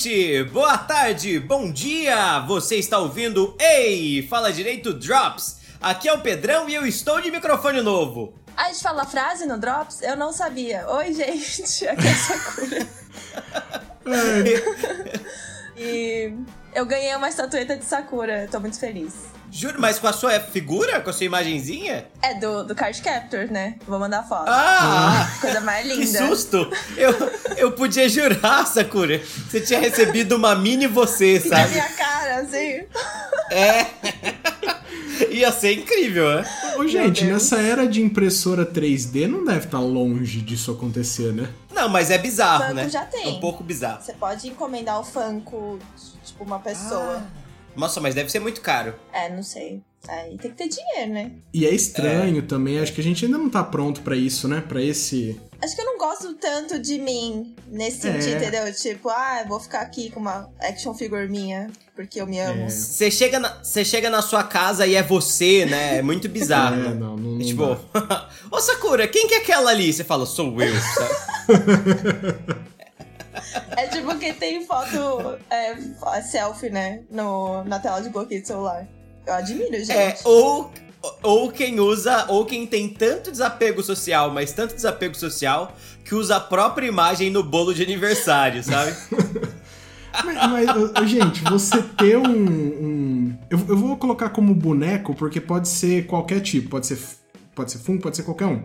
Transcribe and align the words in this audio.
Boa 0.00 0.08
noite, 0.08 0.44
boa 0.44 0.78
tarde, 0.78 1.38
bom 1.38 1.70
dia! 1.70 2.40
Você 2.46 2.76
está 2.76 2.98
ouvindo 2.98 3.54
Ei, 3.60 4.26
fala 4.26 4.50
direito 4.50 4.94
Drops. 4.94 5.58
Aqui 5.78 6.08
é 6.08 6.14
o 6.14 6.22
Pedrão 6.22 6.66
e 6.70 6.74
eu 6.74 6.86
estou 6.86 7.20
de 7.20 7.30
microfone 7.30 7.82
novo. 7.82 8.32
A 8.56 8.68
gente 8.68 8.82
fala 8.82 9.02
a 9.02 9.04
frase 9.04 9.44
no 9.44 9.58
Drops? 9.58 10.00
Eu 10.00 10.16
não 10.16 10.32
sabia. 10.32 10.88
Oi, 10.88 11.12
gente, 11.12 11.84
aqui 11.86 12.06
é 12.06 12.10
a 12.10 12.16
Sakura. 12.16 12.86
e 15.76 16.32
eu 16.74 16.86
ganhei 16.86 17.14
uma 17.14 17.28
estatueta 17.28 17.76
de 17.76 17.84
Sakura, 17.84 18.48
tô 18.50 18.58
muito 18.58 18.78
feliz. 18.80 19.12
Juro, 19.50 19.80
mas 19.80 19.98
com 19.98 20.06
a 20.06 20.12
sua 20.12 20.38
figura? 20.38 21.00
Com 21.00 21.10
a 21.10 21.12
sua 21.12 21.26
imagenzinha? 21.26 22.06
É 22.22 22.34
do, 22.34 22.64
do 22.64 22.74
Card 22.74 23.00
Captor, 23.02 23.50
né? 23.50 23.76
Vou 23.86 23.98
mandar 23.98 24.22
foto. 24.22 24.44
Ah! 24.48 25.28
Coisa 25.40 25.60
mais 25.60 25.86
linda. 25.86 26.00
Que 26.00 26.06
susto! 26.06 26.70
Eu, 26.96 27.12
eu 27.56 27.72
podia 27.72 28.08
jurar, 28.08 28.66
Sakura, 28.66 29.20
você 29.48 29.60
tinha 29.60 29.80
recebido 29.80 30.36
uma 30.36 30.54
mini 30.54 30.86
você, 30.86 31.40
sabe? 31.40 31.70
minha 31.70 31.88
cara, 31.90 32.36
assim. 32.42 32.84
É. 33.50 33.86
Ia 35.30 35.52
ser 35.52 35.74
incrível, 35.74 36.36
né? 36.36 36.44
Ô, 36.76 36.86
gente, 36.86 37.24
nessa 37.24 37.60
era 37.60 37.86
de 37.86 38.00
impressora 38.00 38.64
3D 38.64 39.26
não 39.26 39.44
deve 39.44 39.66
estar 39.66 39.80
longe 39.80 40.40
disso 40.40 40.70
acontecer, 40.70 41.32
né? 41.32 41.48
Não, 41.72 41.88
mas 41.88 42.10
é 42.10 42.18
bizarro, 42.18 42.64
Funko 42.64 42.74
né? 42.74 42.88
já 42.88 43.04
tem. 43.04 43.24
É 43.24 43.28
um 43.28 43.40
pouco 43.40 43.62
bizarro. 43.62 44.02
Você 44.02 44.12
pode 44.12 44.48
encomendar 44.48 44.98
o 45.00 45.04
Funko, 45.04 45.78
tipo, 46.24 46.44
uma 46.44 46.58
pessoa. 46.58 47.22
Nossa, 47.76 48.00
mas 48.00 48.14
deve 48.14 48.30
ser 48.30 48.40
muito 48.40 48.60
caro. 48.60 48.94
É, 49.12 49.28
não 49.28 49.42
sei. 49.42 49.80
Aí 50.08 50.36
tem 50.38 50.50
que 50.50 50.56
ter 50.56 50.68
dinheiro, 50.68 51.12
né? 51.12 51.30
E 51.52 51.66
é 51.66 51.70
estranho 51.74 52.40
também, 52.42 52.78
acho 52.78 52.92
que 52.92 53.02
a 53.02 53.04
gente 53.04 53.26
ainda 53.26 53.36
não 53.36 53.50
tá 53.50 53.62
pronto 53.62 54.00
pra 54.00 54.16
isso, 54.16 54.48
né? 54.48 54.62
Pra 54.66 54.82
esse. 54.82 55.38
Acho 55.62 55.76
que 55.76 55.82
eu 55.82 55.84
não 55.84 55.98
gosto 55.98 56.32
tanto 56.34 56.78
de 56.78 56.98
mim 56.98 57.54
nesse 57.68 58.08
É. 58.08 58.12
sentido, 58.18 58.36
entendeu? 58.42 58.72
Tipo, 58.72 59.10
ah, 59.10 59.40
eu 59.42 59.48
vou 59.48 59.60
ficar 59.60 59.80
aqui 59.82 60.08
com 60.10 60.18
uma 60.18 60.48
action 60.58 60.94
figure 60.94 61.28
minha, 61.28 61.68
porque 61.94 62.18
eu 62.18 62.26
me 62.26 62.40
amo. 62.40 62.62
É. 62.62 62.70
Você 62.70 63.10
chega, 63.10 63.38
na, 63.38 63.62
você 63.62 63.84
chega 63.84 64.08
na 64.08 64.22
sua 64.22 64.42
casa 64.42 64.86
e 64.86 64.94
é 64.94 65.02
você, 65.02 65.66
né? 65.66 65.98
É 65.98 66.02
muito 66.02 66.30
bizarro. 66.30 66.76
É, 66.80 66.94
não, 66.94 67.14
não, 67.14 67.32
não 67.34 67.40
É 67.40 67.44
tipo, 67.44 67.62
ô 68.50 68.58
Sakura, 68.58 69.06
quem 69.06 69.28
que 69.28 69.34
é 69.34 69.38
aquela 69.38 69.70
ali? 69.70 69.92
Você 69.92 70.02
fala, 70.02 70.24
sou 70.24 70.60
eu, 70.62 70.74
sabe? 70.80 71.14
É 74.26 74.32
tipo 74.32 74.34
que 74.34 74.40
tem 74.40 74.64
foto 74.66 75.38
é, 75.50 75.76
selfie, 76.22 76.70
né? 76.70 77.00
No, 77.10 77.64
na 77.64 77.78
tela 77.78 78.00
de 78.00 78.08
bloqueio 78.08 78.40
do 78.42 78.46
celular. 78.46 78.86
Eu 79.26 79.34
admiro, 79.34 79.72
gente. 79.72 79.92
É, 79.92 80.16
ou, 80.24 80.70
ou 81.22 81.50
quem 81.50 81.80
usa, 81.80 82.26
ou 82.28 82.44
quem 82.44 82.66
tem 82.66 82.88
tanto 82.88 83.30
desapego 83.30 83.82
social, 83.82 84.30
mas 84.32 84.52
tanto 84.52 84.74
desapego 84.74 85.14
social, 85.14 85.74
que 86.04 86.14
usa 86.14 86.36
a 86.36 86.40
própria 86.40 86.86
imagem 86.86 87.30
no 87.30 87.42
bolo 87.42 87.72
de 87.74 87.82
aniversário, 87.82 88.62
sabe? 88.62 88.94
Mas, 90.24 90.66
mas, 90.92 91.08
gente, 91.08 91.40
você 91.44 91.80
ter 91.82 92.18
um. 92.18 92.26
um- 92.26 93.38
Eu, 93.48 93.58
eu 93.68 93.76
vou 93.76 93.96
colocar 93.96 94.28
como 94.30 94.52
boneco, 94.52 95.14
porque 95.14 95.40
pode 95.40 95.68
ser 95.68 96.04
qualquer 96.06 96.40
tipo, 96.40 96.68
pode 96.68 96.88
ser, 96.88 96.98
pode 97.54 97.70
ser 97.70 97.78
Funko, 97.78 98.02
pode 98.02 98.16
ser 98.16 98.24
qualquer 98.24 98.46
um. 98.46 98.64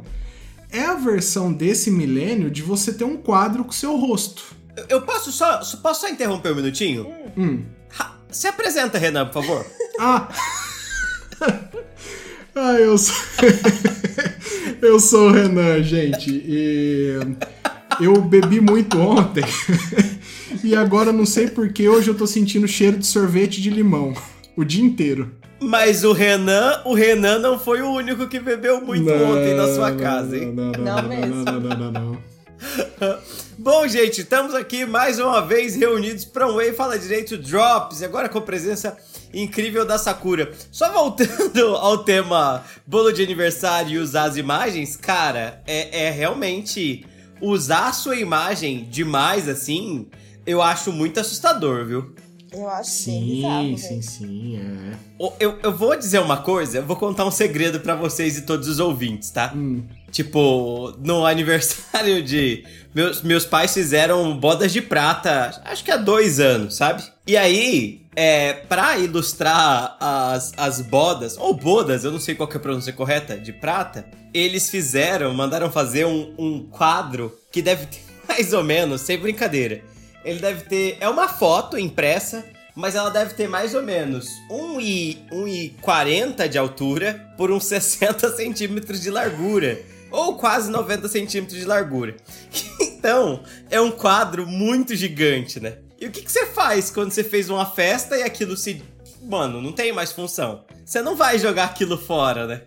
É 0.71 0.81
a 0.85 0.95
versão 0.95 1.53
desse 1.53 1.91
milênio 1.91 2.49
de 2.49 2.63
você 2.63 2.91
ter 2.91 3.03
um 3.03 3.15
quadro 3.15 3.63
com 3.63 3.71
seu 3.71 3.95
rosto. 3.95 4.54
Eu- 4.77 4.85
Eu 4.89 5.01
posso 5.01 5.31
só, 5.31 5.59
posso 5.81 6.01
só 6.01 6.09
interromper 6.09 6.51
um 6.51 6.55
minutinho? 6.55 7.07
Hum. 7.37 7.63
Ra- 7.89 8.15
Se 8.29 8.47
apresenta, 8.47 8.97
Renan, 8.97 9.25
por 9.27 9.43
favor. 9.43 9.65
Ah! 9.97 10.27
ah, 12.55 12.73
eu 12.73 12.97
sou. 12.97 13.15
eu 14.81 14.99
sou 14.99 15.29
o 15.29 15.31
Renan, 15.31 15.81
gente. 15.83 16.29
E 16.31 17.17
eu 18.01 18.21
bebi 18.21 18.59
muito 18.59 18.99
ontem. 18.99 19.43
e 20.63 20.75
agora 20.75 21.11
não 21.13 21.25
sei 21.25 21.47
porquê, 21.49 21.87
hoje 21.87 22.09
eu 22.09 22.15
tô 22.15 22.27
sentindo 22.27 22.67
cheiro 22.67 22.97
de 22.97 23.05
sorvete 23.07 23.61
de 23.61 23.69
limão. 23.69 24.13
O 24.55 24.63
dia 24.65 24.83
inteiro. 24.83 25.31
Mas 25.61 26.03
o 26.03 26.11
Renan, 26.11 26.81
o 26.85 26.93
Renan 26.93 27.39
não 27.39 27.57
foi 27.57 27.81
o 27.81 27.89
único 27.91 28.27
que 28.27 28.39
bebeu 28.39 28.81
muito 28.81 29.09
ontem 29.09 29.55
na 29.55 29.73
sua 29.73 29.93
casa, 29.93 30.37
hein? 30.37 30.53
Não, 30.53 30.71
não, 30.71 30.83
Não 30.83 31.01
não, 31.01 31.09
mesmo. 31.09 31.35
não, 31.35 31.43
não, 31.43 31.59
não, 31.61 31.77
não, 31.77 31.91
não. 31.91 32.17
Bom, 33.57 33.87
gente, 33.87 34.21
estamos 34.21 34.53
aqui 34.53 34.85
mais 34.85 35.19
uma 35.19 35.41
vez 35.41 35.75
reunidos 35.75 36.25
para 36.25 36.47
um 36.47 36.55
Way 36.55 36.73
Fala 36.73 36.99
Direito 36.99 37.37
Drops, 37.37 38.01
e 38.01 38.05
agora 38.05 38.27
com 38.27 38.37
a 38.37 38.41
presença 38.41 38.97
incrível 39.33 39.85
da 39.85 39.97
Sakura. 39.97 40.51
Só 40.71 40.91
voltando 40.91 41.75
ao 41.77 41.99
tema 42.03 42.63
bolo 42.85 43.11
de 43.11 43.23
aniversário 43.23 43.91
e 43.91 43.97
usar 43.97 44.25
as 44.25 44.37
imagens, 44.37 44.95
cara, 44.95 45.61
é, 45.65 46.07
é 46.07 46.11
realmente 46.11 47.05
usar 47.41 47.87
a 47.89 47.93
sua 47.93 48.15
imagem 48.17 48.87
demais 48.89 49.47
assim, 49.47 50.07
eu 50.45 50.61
acho 50.61 50.91
muito 50.91 51.19
assustador, 51.19 51.85
viu? 51.85 52.15
Eu 52.51 52.69
acho 52.69 52.89
bizarro, 53.11 53.63
Sim, 53.63 53.75
velho. 53.75 53.77
sim, 53.77 54.01
sim, 54.01 54.59
é. 54.59 54.97
Eu, 55.39 55.59
eu 55.61 55.75
vou 55.75 55.95
dizer 55.95 56.19
uma 56.19 56.37
coisa, 56.37 56.77
eu 56.77 56.85
vou 56.85 56.95
contar 56.95 57.25
um 57.25 57.31
segredo 57.31 57.81
para 57.81 57.95
vocês 57.95 58.37
e 58.37 58.43
todos 58.43 58.67
os 58.67 58.79
ouvintes, 58.79 59.29
tá? 59.29 59.51
Hum. 59.53 59.83
Tipo, 60.15 60.95
no 60.99 61.25
aniversário 61.27 62.23
de. 62.23 62.63
Meus, 62.93 63.21
meus 63.21 63.45
pais 63.45 63.73
fizeram 63.73 64.37
bodas 64.37 64.71
de 64.71 64.81
prata, 64.81 65.61
acho 65.65 65.83
que 65.83 65.91
há 65.91 65.97
dois 65.97 66.39
anos, 66.39 66.77
sabe? 66.77 67.03
E 67.27 67.35
aí, 67.35 68.05
é, 68.15 68.53
pra 68.53 68.97
ilustrar 68.97 69.97
as, 69.99 70.53
as 70.55 70.79
bodas, 70.79 71.35
ou 71.37 71.53
bodas, 71.53 72.05
eu 72.05 72.13
não 72.13 72.19
sei 72.21 72.33
qual 72.33 72.49
é 72.49 72.55
a 72.55 72.59
pronúncia 72.59 72.93
correta, 72.93 73.37
de 73.37 73.51
prata, 73.51 74.05
eles 74.33 74.69
fizeram, 74.69 75.33
mandaram 75.33 75.69
fazer 75.69 76.05
um, 76.05 76.33
um 76.39 76.63
quadro 76.63 77.37
que 77.51 77.61
deve 77.61 77.85
ter 77.87 77.99
mais 78.25 78.53
ou 78.53 78.63
menos, 78.63 79.01
sem 79.01 79.17
brincadeira. 79.17 79.81
Ele 80.23 80.39
deve 80.39 80.61
ter. 80.61 80.95
É 81.01 81.09
uma 81.09 81.27
foto 81.27 81.77
impressa, 81.77 82.45
mas 82.73 82.95
ela 82.95 83.09
deve 83.09 83.33
ter 83.33 83.49
mais 83.49 83.75
ou 83.75 83.83
menos 83.83 84.29
1,40 84.49 86.47
de 86.47 86.57
altura 86.57 87.33
por 87.35 87.51
uns 87.51 87.65
60 87.67 88.33
centímetros 88.37 89.01
de 89.01 89.09
largura. 89.11 89.93
Ou 90.11 90.37
quase 90.37 90.69
90 90.71 91.07
centímetros 91.07 91.59
de 91.59 91.65
largura. 91.65 92.15
Então, 93.05 93.43
é 93.69 93.79
um 93.79 93.91
quadro 93.91 94.47
muito 94.47 94.95
gigante, 94.95 95.59
né? 95.59 95.77
E 96.01 96.07
o 96.07 96.11
que, 96.11 96.23
que 96.23 96.31
você 96.31 96.47
faz 96.47 96.89
quando 96.89 97.11
você 97.11 97.23
fez 97.23 97.51
uma 97.51 97.63
festa 97.63 98.17
e 98.17 98.23
aquilo 98.23 98.57
se. 98.57 98.81
Mano, 99.21 99.61
não 99.61 99.71
tem 99.71 99.93
mais 99.93 100.11
função? 100.11 100.65
Você 100.83 101.03
não 101.03 101.15
vai 101.15 101.37
jogar 101.37 101.65
aquilo 101.65 101.99
fora, 101.99 102.47
né? 102.47 102.63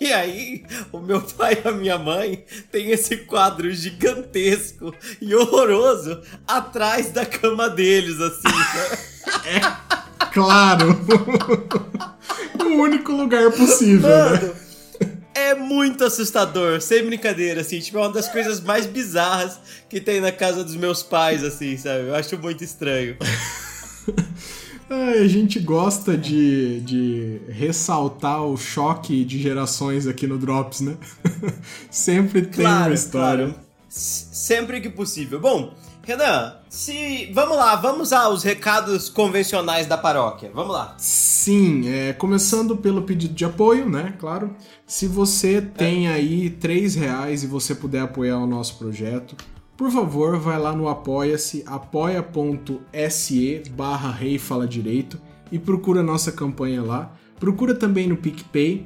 E 0.00 0.12
aí, 0.12 0.64
o 0.92 0.98
meu 0.98 1.20
pai 1.20 1.60
e 1.62 1.68
a 1.68 1.72
minha 1.72 1.98
mãe 1.98 2.44
tem 2.72 2.90
esse 2.90 3.18
quadro 3.18 3.70
gigantesco 3.70 4.94
e 5.20 5.34
horroroso 5.34 6.22
atrás 6.46 7.10
da 7.10 7.26
cama 7.26 7.68
deles, 7.68 8.18
assim, 8.20 8.48
né? 8.48 9.60
Claro! 10.32 10.96
o 12.60 12.64
único 12.80 13.12
lugar 13.12 13.50
possível, 13.50 14.08
né? 14.08 14.54
É 15.40 15.54
muito 15.54 16.04
assustador, 16.04 16.80
sem 16.80 17.04
brincadeira, 17.04 17.62
assim. 17.62 17.80
Tipo, 17.80 17.98
é 17.98 18.00
uma 18.02 18.12
das 18.12 18.28
coisas 18.28 18.60
mais 18.60 18.86
bizarras 18.86 19.58
que 19.88 20.00
tem 20.00 20.20
na 20.20 20.30
casa 20.30 20.62
dos 20.62 20.76
meus 20.76 21.02
pais, 21.02 21.42
assim, 21.42 21.76
sabe? 21.76 22.08
Eu 22.08 22.14
acho 22.14 22.36
muito 22.38 22.62
estranho. 22.62 23.16
Ai, 24.90 25.18
a 25.20 25.28
gente 25.28 25.58
gosta 25.58 26.16
de, 26.16 26.80
de 26.80 27.40
ressaltar 27.48 28.44
o 28.44 28.56
choque 28.56 29.24
de 29.24 29.40
gerações 29.40 30.06
aqui 30.06 30.26
no 30.26 30.36
Drops, 30.36 30.80
né? 30.80 30.96
Sempre 31.90 32.42
tem 32.42 32.66
uma 32.66 32.92
história. 32.92 33.46
claro. 33.46 33.60
Sempre 33.88 34.80
que 34.80 34.90
possível. 34.90 35.40
Bom, 35.40 35.74
Renan, 36.10 36.56
se. 36.68 37.30
Vamos 37.32 37.56
lá, 37.56 37.76
vamos 37.76 38.12
aos 38.12 38.42
recados 38.42 39.08
convencionais 39.08 39.86
da 39.86 39.96
paróquia. 39.96 40.50
Vamos 40.52 40.72
lá. 40.72 40.96
Sim, 40.98 41.88
é, 41.88 42.12
começando 42.12 42.76
pelo 42.76 43.02
pedido 43.02 43.32
de 43.32 43.44
apoio, 43.44 43.88
né? 43.88 44.14
Claro. 44.18 44.52
Se 44.84 45.06
você 45.06 45.62
tem 45.62 46.08
aí 46.08 46.50
três 46.50 46.96
reais 46.96 47.44
e 47.44 47.46
você 47.46 47.76
puder 47.76 48.00
apoiar 48.00 48.38
o 48.38 48.46
nosso 48.46 48.76
projeto, 48.76 49.36
por 49.76 49.88
favor, 49.92 50.36
vai 50.36 50.58
lá 50.58 50.72
no 50.72 50.88
Apoia-se, 50.88 51.62
apoia.se 51.64 52.02
barra 53.70 54.10
Rei 54.10 54.36
Fala 54.36 54.66
Direito 54.66 55.16
e 55.52 55.60
procura 55.60 56.02
nossa 56.02 56.32
campanha 56.32 56.82
lá. 56.82 57.12
Procura 57.38 57.72
também 57.72 58.08
no 58.08 58.16
PicPay, 58.16 58.84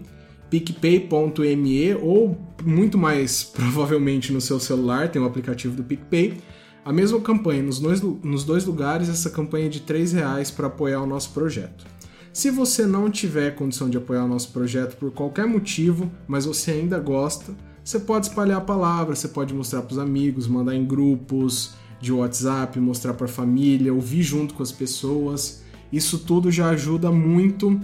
picpay.me 0.50 1.94
ou 1.94 2.38
muito 2.62 2.98
mais 2.98 3.42
provavelmente 3.56 4.30
no 4.30 4.42
seu 4.42 4.60
celular, 4.60 5.08
tem 5.08 5.22
o 5.22 5.24
aplicativo 5.24 5.74
do 5.74 5.82
PicPay. 5.82 6.34
A 6.84 6.92
mesma 6.92 7.18
campanha 7.18 7.62
nos 7.62 7.78
dois, 7.78 8.02
nos 8.02 8.44
dois 8.44 8.66
lugares, 8.66 9.08
essa 9.08 9.30
campanha 9.30 9.66
é 9.66 9.68
de 9.70 9.78
R$ 9.78 10.04
reais 10.12 10.50
para 10.50 10.66
apoiar 10.66 11.00
o 11.00 11.06
nosso 11.06 11.30
projeto. 11.30 11.86
Se 12.30 12.50
você 12.50 12.84
não 12.84 13.10
tiver 13.10 13.54
condição 13.54 13.88
de 13.88 13.96
apoiar 13.96 14.24
o 14.24 14.28
nosso 14.28 14.50
projeto 14.50 14.96
por 14.96 15.10
qualquer 15.10 15.46
motivo, 15.46 16.10
mas 16.26 16.44
você 16.44 16.72
ainda 16.72 16.98
gosta, 16.98 17.54
você 17.82 17.98
pode 17.98 18.26
espalhar 18.26 18.58
a 18.58 18.60
palavra, 18.60 19.14
você 19.14 19.28
pode 19.28 19.54
mostrar 19.54 19.80
para 19.82 19.92
os 19.92 19.98
amigos, 19.98 20.46
mandar 20.46 20.74
em 20.74 20.84
grupos 20.84 21.74
de 22.00 22.12
WhatsApp, 22.12 22.78
mostrar 22.78 23.14
para 23.14 23.26
a 23.26 23.28
família, 23.28 23.94
ouvir 23.94 24.22
junto 24.22 24.52
com 24.52 24.62
as 24.62 24.72
pessoas. 24.72 25.62
Isso 25.90 26.18
tudo 26.18 26.50
já 26.50 26.68
ajuda 26.68 27.10
muito 27.10 27.80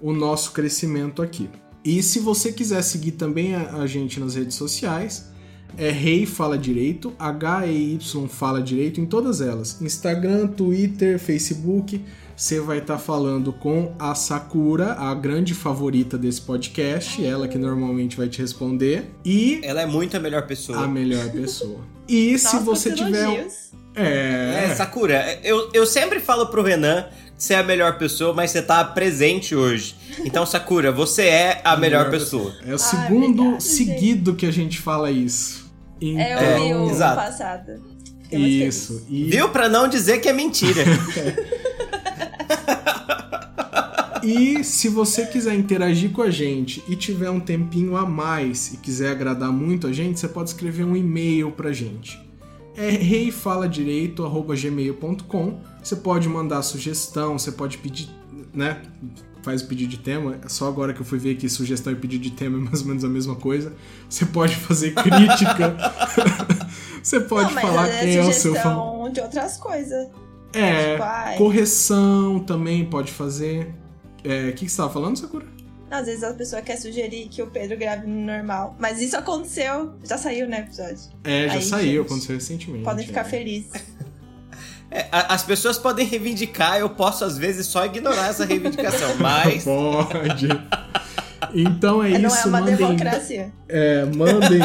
o 0.00 0.12
nosso 0.12 0.52
crescimento 0.52 1.20
aqui. 1.20 1.50
E 1.84 2.02
se 2.02 2.18
você 2.18 2.50
quiser 2.52 2.82
seguir 2.82 3.12
também 3.12 3.54
a 3.54 3.86
gente 3.86 4.18
nas 4.20 4.36
redes 4.36 4.54
sociais, 4.54 5.30
é 5.76 5.90
Rei 5.90 6.26
Fala 6.26 6.56
Direito, 6.56 7.12
H-E-Y 7.18 8.28
Fala 8.28 8.62
Direito 8.62 9.00
em 9.00 9.06
todas 9.06 9.40
elas. 9.40 9.80
Instagram, 9.80 10.48
Twitter, 10.48 11.18
Facebook. 11.18 12.02
Você 12.36 12.60
vai 12.60 12.78
estar 12.78 12.94
tá 12.94 12.98
falando 13.00 13.52
com 13.52 13.94
a 13.98 14.14
Sakura, 14.14 14.92
a 14.92 15.12
grande 15.14 15.54
favorita 15.54 16.16
desse 16.16 16.40
podcast, 16.40 17.24
ela 17.24 17.48
que 17.48 17.58
normalmente 17.58 18.16
vai 18.16 18.28
te 18.28 18.40
responder. 18.40 19.10
E. 19.24 19.60
Ela 19.64 19.82
é 19.82 19.86
muito 19.86 20.16
a 20.16 20.20
melhor 20.20 20.46
pessoa. 20.46 20.84
A 20.84 20.88
melhor 20.88 21.30
pessoa. 21.30 21.80
E 22.08 22.32
Nossa, 22.32 22.48
se 22.48 22.64
você 22.64 22.90
tiver. 22.90 23.46
É... 23.94 24.64
é, 24.64 24.74
Sakura, 24.74 25.38
eu, 25.44 25.70
eu 25.74 25.84
sempre 25.84 26.20
falo 26.20 26.46
pro 26.46 26.62
Renan 26.62 27.04
você 27.38 27.54
é 27.54 27.58
a 27.58 27.62
melhor 27.62 27.96
pessoa, 27.96 28.34
mas 28.34 28.50
você 28.50 28.60
tá 28.60 28.84
presente 28.84 29.54
hoje. 29.54 29.94
Então, 30.24 30.44
Sakura, 30.44 30.90
você 30.90 31.22
é 31.22 31.60
a, 31.64 31.72
a 31.72 31.76
melhor, 31.76 32.06
melhor 32.06 32.10
pessoa. 32.10 32.50
pessoa. 32.50 32.70
É 32.70 32.74
o 32.74 32.78
segundo 32.78 33.42
obrigado, 33.42 33.60
seguido 33.60 34.30
gente. 34.32 34.40
que 34.40 34.46
a 34.46 34.50
gente 34.50 34.80
fala 34.80 35.10
isso. 35.10 35.70
Então... 36.00 36.20
É, 36.20 36.58
eu 36.58 36.64
vi 36.64 36.74
o 36.74 36.90
Exato. 36.90 37.16
passado. 37.16 37.98
Isso. 38.32 39.06
E... 39.08 39.24
Viu? 39.24 39.48
Pra 39.50 39.68
não 39.68 39.88
dizer 39.88 40.18
que 40.18 40.28
é 40.28 40.32
mentira. 40.32 40.84
E 44.20 44.62
se 44.62 44.88
você 44.90 45.24
quiser 45.24 45.54
interagir 45.54 46.10
com 46.10 46.20
a 46.20 46.30
gente 46.30 46.82
e 46.86 46.94
tiver 46.94 47.30
um 47.30 47.40
tempinho 47.40 47.96
a 47.96 48.04
mais 48.04 48.74
e 48.74 48.76
quiser 48.76 49.10
agradar 49.10 49.50
muito 49.50 49.86
a 49.86 49.92
gente, 49.92 50.20
você 50.20 50.28
pode 50.28 50.50
escrever 50.50 50.84
um 50.84 50.94
e-mail 50.94 51.50
pra 51.52 51.72
gente. 51.72 52.20
É 52.78 52.90
reifaladireito@gmail.com. 52.90 55.60
Você 55.82 55.96
pode 55.96 56.28
mandar 56.28 56.62
sugestão, 56.62 57.36
você 57.36 57.50
pode 57.50 57.78
pedir, 57.78 58.08
né? 58.54 58.82
Faz 59.42 59.62
o 59.62 59.66
pedido 59.66 59.90
de 59.90 59.98
tema. 59.98 60.38
É 60.44 60.48
só 60.48 60.68
agora 60.68 60.94
que 60.94 61.00
eu 61.00 61.04
fui 61.04 61.18
ver 61.18 61.34
que 61.34 61.48
sugestão 61.48 61.92
e 61.92 61.96
pedido 61.96 62.22
de 62.22 62.30
tema 62.30 62.56
é 62.56 62.60
mais 62.60 62.82
ou 62.82 62.86
menos 62.86 63.04
a 63.04 63.08
mesma 63.08 63.34
coisa. 63.34 63.72
Você 64.08 64.24
pode 64.26 64.54
fazer 64.54 64.94
crítica. 64.94 65.76
você 67.02 67.18
pode 67.18 67.52
Não, 67.52 67.60
falar 67.60 67.88
é 67.88 68.00
quem 68.00 68.16
é 68.16 68.22
o 68.22 68.32
seu 68.32 68.54
fã. 68.54 69.10
de 69.12 69.20
outras 69.20 69.56
coisas. 69.56 70.06
É, 70.52 70.92
tipo, 70.92 71.04
correção 71.38 72.38
também 72.40 72.84
pode 72.84 73.12
fazer. 73.12 73.74
É, 74.22 74.48
o 74.48 74.52
que, 74.52 74.52
que 74.52 74.60
você 74.60 74.66
estava 74.66 74.92
falando, 74.92 75.16
Sakura? 75.16 75.46
Às 75.90 76.06
vezes 76.06 76.22
a 76.22 76.34
pessoa 76.34 76.60
quer 76.60 76.76
sugerir 76.76 77.28
que 77.28 77.42
o 77.42 77.46
Pedro 77.46 77.76
grave 77.78 78.06
no 78.06 78.26
normal. 78.26 78.76
Mas 78.78 79.00
isso 79.00 79.16
aconteceu. 79.16 79.94
Já 80.04 80.18
saiu, 80.18 80.46
né, 80.46 80.60
episódio? 80.60 80.98
É, 81.24 81.46
já 81.46 81.54
Aí, 81.54 81.62
saiu, 81.62 82.02
gente, 82.02 82.06
aconteceu 82.06 82.34
recentemente. 82.34 82.84
Podem 82.84 83.06
ficar 83.06 83.22
é. 83.22 83.24
felizes. 83.24 83.72
É, 84.90 85.06
as 85.10 85.42
pessoas 85.42 85.76
podem 85.76 86.06
reivindicar, 86.06 86.78
eu 86.78 86.88
posso 86.88 87.22
às 87.22 87.36
vezes 87.36 87.66
só 87.66 87.84
ignorar 87.84 88.28
essa 88.28 88.46
reivindicação, 88.46 89.16
mas. 89.20 89.64
Pode. 89.64 90.48
Então 91.54 92.02
é, 92.02 92.08
é 92.08 92.12
isso. 92.12 92.20
Não 92.20 92.36
é 92.36 92.44
uma 92.44 92.60
mandem, 92.60 92.76
democracia. 92.76 93.52
É, 93.68 94.04
mandem, 94.04 94.60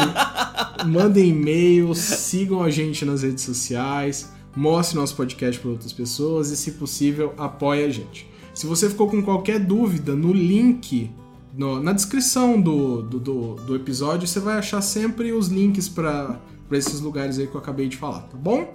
mandem 0.86 1.28
e-mails, 1.28 1.98
sigam 1.98 2.62
a 2.62 2.68
gente 2.68 3.04
nas 3.04 3.22
redes 3.22 3.44
sociais, 3.44 4.32
mostre 4.54 4.98
nosso 4.98 5.14
podcast 5.14 5.60
para 5.60 5.70
outras 5.70 5.92
pessoas 5.92 6.50
e, 6.50 6.56
se 6.56 6.72
possível, 6.72 7.32
apoie 7.38 7.84
a 7.84 7.90
gente. 7.90 8.28
Se 8.54 8.66
você 8.66 8.88
ficou 8.88 9.08
com 9.08 9.20
qualquer 9.20 9.58
dúvida, 9.58 10.14
no 10.14 10.32
link, 10.32 11.10
no, 11.56 11.82
na 11.82 11.92
descrição 11.92 12.60
do, 12.60 13.02
do, 13.02 13.18
do, 13.18 13.54
do, 13.56 13.76
episódio, 13.76 14.28
você 14.28 14.38
vai 14.38 14.56
achar 14.56 14.80
sempre 14.80 15.32
os 15.32 15.48
links 15.48 15.88
para 15.88 16.38
esses 16.70 17.00
lugares 17.00 17.38
aí 17.38 17.48
que 17.48 17.54
eu 17.54 17.60
acabei 17.60 17.88
de 17.88 17.96
falar, 17.96 18.20
tá 18.20 18.36
bom? 18.36 18.72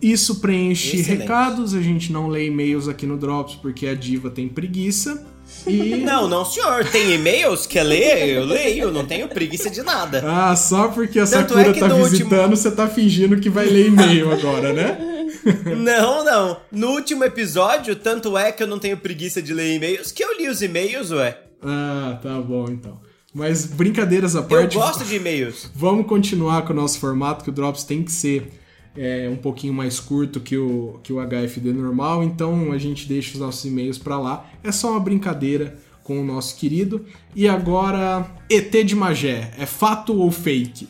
Isso 0.00 0.36
preenche 0.36 0.98
Excelente. 0.98 1.20
recados, 1.22 1.74
a 1.74 1.80
gente 1.80 2.12
não 2.12 2.28
lê 2.28 2.46
e-mails 2.46 2.88
aqui 2.88 3.06
no 3.06 3.16
Drops 3.16 3.54
porque 3.54 3.86
a 3.86 3.94
diva 3.94 4.28
tem 4.28 4.46
preguiça. 4.46 5.26
E... 5.66 5.96
Não, 6.04 6.26
não, 6.26 6.44
senhor. 6.44 6.84
Tem 6.86 7.14
e-mails? 7.14 7.66
Quer 7.66 7.82
ler? 7.82 8.28
Eu 8.28 8.44
leio, 8.44 8.90
não 8.90 9.04
tenho 9.04 9.28
preguiça 9.28 9.68
de 9.68 9.82
nada. 9.82 10.24
Ah, 10.26 10.56
só 10.56 10.88
porque 10.88 11.18
a 11.18 11.26
Tanto 11.26 11.54
Sakura 11.54 11.60
é 11.68 11.72
tá 11.80 11.88
visitando, 11.88 12.32
último... 12.32 12.56
você 12.56 12.70
tá 12.70 12.88
fingindo 12.88 13.38
que 13.38 13.50
vai 13.50 13.66
ler 13.66 13.88
e-mail 13.88 14.32
agora, 14.32 14.72
né? 14.72 15.13
não, 15.76 16.24
não. 16.24 16.60
No 16.70 16.90
último 16.90 17.24
episódio, 17.24 17.96
tanto 17.96 18.36
é 18.36 18.52
que 18.52 18.62
eu 18.62 18.66
não 18.66 18.78
tenho 18.78 18.96
preguiça 18.96 19.42
de 19.42 19.52
ler 19.52 19.74
e-mails, 19.74 20.12
que 20.12 20.24
eu 20.24 20.36
li 20.36 20.48
os 20.48 20.62
e-mails, 20.62 21.10
ué. 21.10 21.38
Ah, 21.62 22.18
tá 22.22 22.40
bom 22.40 22.66
então. 22.68 23.00
Mas 23.32 23.66
brincadeiras 23.66 24.36
à 24.36 24.42
parte. 24.42 24.76
Eu 24.76 24.82
gosto 24.82 25.04
de 25.04 25.16
e-mails. 25.16 25.70
Vamos 25.74 26.06
continuar 26.06 26.62
com 26.62 26.72
o 26.72 26.76
nosso 26.76 26.98
formato, 26.98 27.42
que 27.42 27.50
o 27.50 27.52
Drops 27.52 27.82
tem 27.84 28.02
que 28.02 28.12
ser 28.12 28.48
é, 28.96 29.28
um 29.28 29.36
pouquinho 29.36 29.74
mais 29.74 29.98
curto 29.98 30.40
que 30.40 30.56
o, 30.56 31.00
que 31.02 31.12
o 31.12 31.16
HFD 31.20 31.72
normal, 31.72 32.22
então 32.22 32.70
a 32.70 32.78
gente 32.78 33.08
deixa 33.08 33.32
os 33.32 33.40
nossos 33.40 33.64
e-mails 33.64 33.98
para 33.98 34.18
lá. 34.18 34.46
É 34.62 34.70
só 34.70 34.92
uma 34.92 35.00
brincadeira 35.00 35.76
com 36.04 36.20
o 36.20 36.24
nosso 36.24 36.56
querido. 36.56 37.04
E 37.34 37.48
agora, 37.48 38.24
ET 38.48 38.70
de 38.84 38.94
Magé, 38.94 39.52
é 39.58 39.66
fato 39.66 40.14
ou 40.14 40.30
fake? 40.30 40.86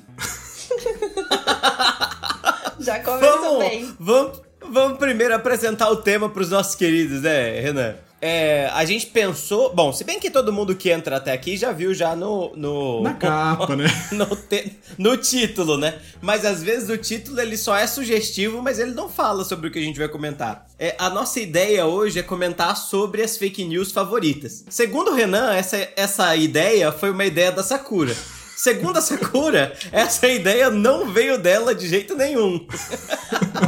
Já 2.84 3.00
começou 3.00 3.40
vamos, 3.40 3.58
bem. 3.58 3.96
Vamos, 3.98 4.42
vamos 4.70 4.98
primeiro 4.98 5.34
apresentar 5.34 5.90
o 5.90 5.96
tema 5.96 6.28
para 6.28 6.42
os 6.42 6.50
nossos 6.50 6.74
queridos, 6.74 7.22
né, 7.22 7.60
Renan? 7.60 7.94
É, 8.26 8.70
a 8.72 8.86
gente 8.86 9.08
pensou. 9.08 9.74
Bom, 9.74 9.92
se 9.92 10.02
bem 10.02 10.18
que 10.18 10.30
todo 10.30 10.50
mundo 10.50 10.74
que 10.74 10.88
entra 10.88 11.18
até 11.18 11.30
aqui 11.30 11.58
já 11.58 11.72
viu 11.72 11.92
já 11.92 12.16
no. 12.16 12.56
no 12.56 13.02
Na 13.02 13.12
capa, 13.12 13.76
né? 13.76 13.84
No, 14.12 14.34
te, 14.34 14.72
no 14.96 15.14
título, 15.18 15.76
né? 15.76 15.98
Mas 16.22 16.46
às 16.46 16.62
vezes 16.62 16.88
o 16.88 16.96
título 16.96 17.38
ele 17.38 17.58
só 17.58 17.76
é 17.76 17.86
sugestivo, 17.86 18.62
mas 18.62 18.78
ele 18.78 18.92
não 18.92 19.10
fala 19.10 19.44
sobre 19.44 19.68
o 19.68 19.70
que 19.70 19.78
a 19.78 19.82
gente 19.82 19.98
vai 19.98 20.08
comentar. 20.08 20.66
É, 20.78 20.94
a 20.98 21.10
nossa 21.10 21.38
ideia 21.38 21.84
hoje 21.84 22.18
é 22.18 22.22
comentar 22.22 22.74
sobre 22.78 23.22
as 23.22 23.36
fake 23.36 23.62
news 23.62 23.92
favoritas. 23.92 24.64
Segundo 24.70 25.10
o 25.10 25.14
Renan, 25.14 25.52
essa, 25.52 25.86
essa 25.94 26.34
ideia 26.34 26.90
foi 26.90 27.10
uma 27.10 27.26
ideia 27.26 27.52
da 27.52 27.62
Sakura. 27.62 28.16
Segundo 28.64 28.96
a 28.96 29.02
Sakura, 29.02 29.76
essa 29.92 30.26
ideia 30.26 30.70
não 30.70 31.12
veio 31.12 31.36
dela 31.36 31.74
de 31.74 31.86
jeito 31.86 32.16
nenhum. 32.16 32.66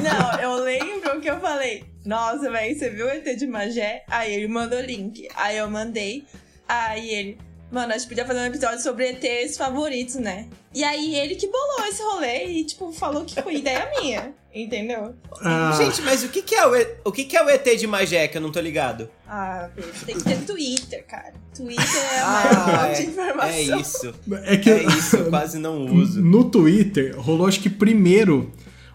Não, 0.03 0.41
eu 0.41 0.55
lembro 0.55 1.21
que 1.21 1.29
eu 1.29 1.39
falei, 1.39 1.85
nossa, 2.03 2.51
velho, 2.51 2.79
você 2.79 2.89
viu 2.89 3.05
o 3.05 3.11
ET 3.11 3.23
de 3.37 3.47
Magé? 3.47 4.05
Aí 4.09 4.33
ele 4.33 4.49
mandou 4.49 4.81
link. 4.81 5.29
Aí 5.37 5.59
eu 5.59 5.69
mandei. 5.69 6.25
Aí 6.67 7.11
ele, 7.11 7.39
mano, 7.71 7.93
a 7.93 7.99
gente 7.99 8.09
podia 8.09 8.25
fazer 8.25 8.41
um 8.41 8.47
episódio 8.47 8.81
sobre 8.81 9.11
ETs 9.11 9.59
favoritos, 9.59 10.15
né? 10.15 10.49
E 10.73 10.83
aí 10.83 11.15
ele 11.15 11.35
que 11.35 11.47
bolou 11.47 11.85
esse 11.87 12.03
rolê 12.03 12.47
e, 12.47 12.65
tipo, 12.65 12.91
falou 12.91 13.27
que 13.27 13.43
foi 13.43 13.57
ideia 13.57 13.91
minha. 14.01 14.33
Entendeu? 14.57 15.15
Ah. 15.43 15.75
Gente, 15.77 16.01
mas 16.01 16.25
o 16.25 16.29
que, 16.29 16.41
que 16.41 16.55
é 16.55 16.67
o, 16.67 16.75
e... 16.75 16.87
o 17.05 17.13
que, 17.13 17.25
que 17.25 17.37
é 17.37 17.45
o 17.45 17.51
ET 17.51 17.63
de 17.79 17.87
Magé 17.87 18.27
que 18.27 18.39
eu 18.39 18.41
não 18.41 18.51
tô 18.51 18.59
ligado? 18.59 19.07
Ah, 19.29 19.69
tem 20.07 20.17
que 20.17 20.25
ter 20.25 20.39
Twitter, 20.47 21.05
cara. 21.07 21.35
Twitter 21.55 21.85
é 21.85 22.21
a 22.21 22.27
maior 22.27 22.81
ah, 22.81 22.89
é, 22.89 22.93
de 22.95 23.03
informação. 23.03 23.51
É 23.51 23.63
isso. 23.63 24.15
É, 24.45 24.57
que, 24.57 24.71
é 24.71 24.83
isso, 24.85 25.17
eu 25.17 25.29
quase 25.29 25.59
não 25.59 25.85
uso. 25.85 26.23
No 26.23 26.45
Twitter, 26.45 27.15
rolou 27.21 27.47
acho 27.47 27.61
que 27.61 27.69
primeiro 27.69 28.51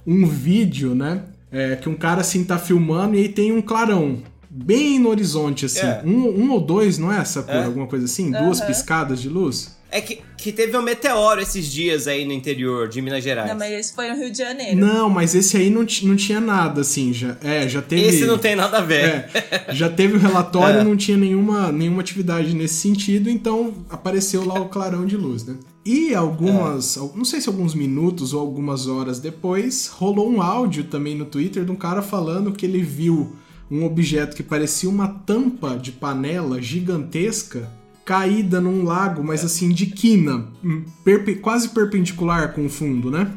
um 0.06 0.26
vídeo, 0.26 0.96
né? 0.96 1.26
É, 1.52 1.76
que 1.76 1.88
um 1.88 1.96
cara 1.96 2.22
assim 2.22 2.44
tá 2.44 2.58
filmando 2.58 3.16
e 3.16 3.20
aí 3.20 3.30
tem 3.30 3.52
um 3.52 3.62
clarão. 3.62 4.24
Bem 4.50 4.98
no 4.98 5.10
horizonte, 5.10 5.68
assim. 5.68 5.86
É. 5.86 6.02
Um, 6.04 6.28
um 6.44 6.52
ou 6.52 6.60
dois, 6.60 6.98
não 6.98 7.14
é 7.14 7.20
essa 7.20 7.44
cor? 7.44 7.54
É. 7.54 7.66
Alguma 7.66 7.86
coisa 7.86 8.06
assim? 8.06 8.32
Duas 8.32 8.60
piscadas 8.62 9.22
de 9.22 9.30
luz? 9.30 9.78
É 9.92 10.02
que, 10.02 10.22
que 10.42 10.52
teve 10.52 10.76
um 10.76 10.82
meteoro 10.82 11.40
esses 11.40 11.72
dias 11.72 12.08
aí 12.08 12.26
no 12.26 12.34
interior 12.34 12.88
de 12.88 13.00
Minas 13.00 13.24
Gerais. 13.24 13.48
Não, 13.48 13.58
mas 13.60 13.72
esse 13.72 13.94
foi 13.94 14.10
no 14.10 14.18
Rio 14.18 14.32
de 14.32 14.40
Janeiro. 14.40 14.76
Não, 14.76 15.08
mas 15.08 15.36
esse 15.36 15.56
aí 15.56 15.70
não, 15.70 15.86
não 16.04 16.16
tinha 16.16 16.42
nada, 16.42 16.82
assim. 16.82 17.14
Já, 17.14 17.38
é, 17.44 17.70
já 17.70 17.80
teve. 17.80 18.08
Esse 18.08 18.26
não 18.26 18.40
tem 18.40 18.56
nada 18.56 18.80
a 18.80 18.82
ver. 18.82 19.30
É, 19.34 19.68
já 19.70 19.88
teve 19.88 20.16
o 20.16 20.20
relatório, 20.20 20.80
é. 20.82 20.84
não 20.84 20.98
tinha 20.98 21.16
nenhuma, 21.16 21.72
nenhuma 21.72 22.02
atividade 22.02 22.56
nesse 22.56 22.74
sentido, 22.74 23.30
então 23.30 23.74
apareceu 23.88 24.44
lá 24.44 24.60
o 24.60 24.68
clarão 24.68 25.06
de 25.06 25.16
luz, 25.16 25.46
né? 25.46 25.56
E 25.86 26.16
algumas, 26.16 26.98
é. 26.98 27.00
não 27.16 27.26
sei 27.26 27.40
se 27.40 27.48
alguns 27.48 27.76
minutos 27.76 28.34
ou 28.34 28.40
algumas 28.40 28.88
horas 28.88 29.20
depois, 29.20 29.88
rolou 29.88 30.28
um 30.28 30.42
áudio 30.42 30.86
também 30.86 31.16
no 31.16 31.26
Twitter 31.26 31.64
de 31.64 31.72
um 31.72 31.76
cara 31.76 32.02
falando 32.02 32.52
que 32.52 32.66
ele 32.66 32.82
viu 32.82 33.36
um 33.70 33.86
objeto 33.86 34.36
que 34.36 34.44
parecia 34.44 34.90
uma 34.90 35.08
tampa 35.08 35.78
de 35.78 35.92
panela 35.92 36.60
gigantesca 36.60 37.70
caída 38.12 38.60
num 38.60 38.84
lago, 38.84 39.24
mas 39.24 39.42
assim, 39.46 39.70
de 39.70 39.86
quina, 39.86 40.50
hum, 40.62 40.84
perpe 41.02 41.36
quase 41.36 41.70
perpendicular 41.70 42.54
com 42.54 42.66
o 42.66 42.70
fundo, 42.70 43.10
né? 43.10 43.32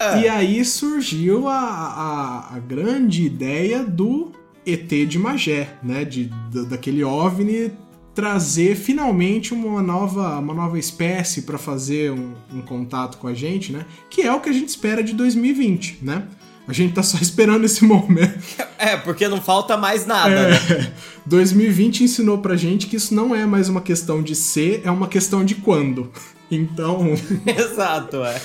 É. 0.00 0.22
E 0.22 0.28
aí 0.28 0.64
surgiu 0.64 1.46
a, 1.46 1.56
a, 1.56 2.56
a, 2.56 2.58
grande 2.58 3.24
ideia 3.24 3.84
do 3.84 4.32
ET 4.66 4.88
de 4.88 5.16
Magé, 5.16 5.78
né? 5.80 6.04
De, 6.04 6.28
daquele 6.68 7.04
OVNI 7.04 7.70
trazer 8.16 8.74
finalmente 8.74 9.54
uma 9.54 9.80
nova, 9.80 10.40
uma 10.40 10.52
nova 10.52 10.76
espécie 10.76 11.42
para 11.42 11.56
fazer 11.56 12.10
um, 12.10 12.32
um, 12.52 12.62
contato 12.62 13.18
com 13.18 13.28
a 13.28 13.34
gente, 13.34 13.72
né? 13.72 13.86
Que 14.10 14.22
é 14.22 14.32
o 14.32 14.40
que 14.40 14.48
a 14.48 14.52
gente 14.52 14.70
espera 14.70 15.04
de 15.04 15.12
2020, 15.12 16.00
né? 16.02 16.26
A 16.68 16.72
gente 16.72 16.94
tá 16.94 17.02
só 17.02 17.18
esperando 17.22 17.64
esse 17.64 17.84
momento. 17.84 18.38
É, 18.78 18.96
porque 18.96 19.28
não 19.28 19.40
falta 19.40 19.76
mais 19.76 20.06
nada, 20.06 20.34
é, 20.34 20.50
né? 20.50 20.92
2020 21.26 22.04
ensinou 22.04 22.38
pra 22.38 22.56
gente 22.56 22.86
que 22.86 22.96
isso 22.96 23.14
não 23.14 23.34
é 23.34 23.46
mais 23.46 23.68
uma 23.68 23.80
questão 23.80 24.22
de 24.22 24.34
ser, 24.34 24.82
é 24.84 24.90
uma 24.90 25.08
questão 25.08 25.44
de 25.44 25.56
quando. 25.56 26.10
Então. 26.50 27.14
Exato, 27.46 28.24
é. 28.24 28.40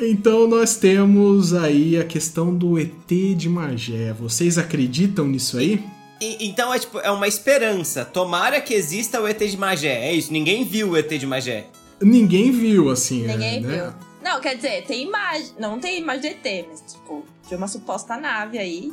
Então 0.00 0.48
nós 0.48 0.76
temos 0.76 1.52
aí 1.52 1.98
a 1.98 2.04
questão 2.04 2.54
do 2.54 2.78
ET 2.78 2.90
de 3.36 3.48
Magé. 3.48 4.12
Vocês 4.12 4.56
acreditam 4.56 5.26
nisso 5.26 5.58
aí? 5.58 5.84
E, 6.20 6.48
então 6.48 6.72
é 6.72 6.78
tipo, 6.78 6.98
é 7.00 7.10
uma 7.10 7.28
esperança. 7.28 8.04
Tomara 8.04 8.60
que 8.60 8.72
exista 8.72 9.20
o 9.20 9.28
ET 9.28 9.38
de 9.38 9.56
Magé. 9.56 10.08
É 10.08 10.14
isso, 10.14 10.32
ninguém 10.32 10.64
viu 10.64 10.90
o 10.90 10.96
ET 10.96 11.08
de 11.10 11.26
Magé. 11.26 11.66
Ninguém 12.00 12.50
viu, 12.50 12.90
assim. 12.90 13.26
Ninguém 13.26 13.58
é, 13.58 13.60
né? 13.60 13.94
Não, 14.22 14.40
quer 14.40 14.56
dizer, 14.56 14.84
tem 14.84 15.02
imagem. 15.02 15.52
Não 15.58 15.78
tem 15.78 15.98
imagem 15.98 16.20
do 16.22 16.26
ET, 16.48 16.66
mas, 16.68 16.92
tipo, 16.92 17.24
de 17.48 17.54
uma 17.54 17.68
suposta 17.68 18.16
nave 18.16 18.58
aí. 18.58 18.92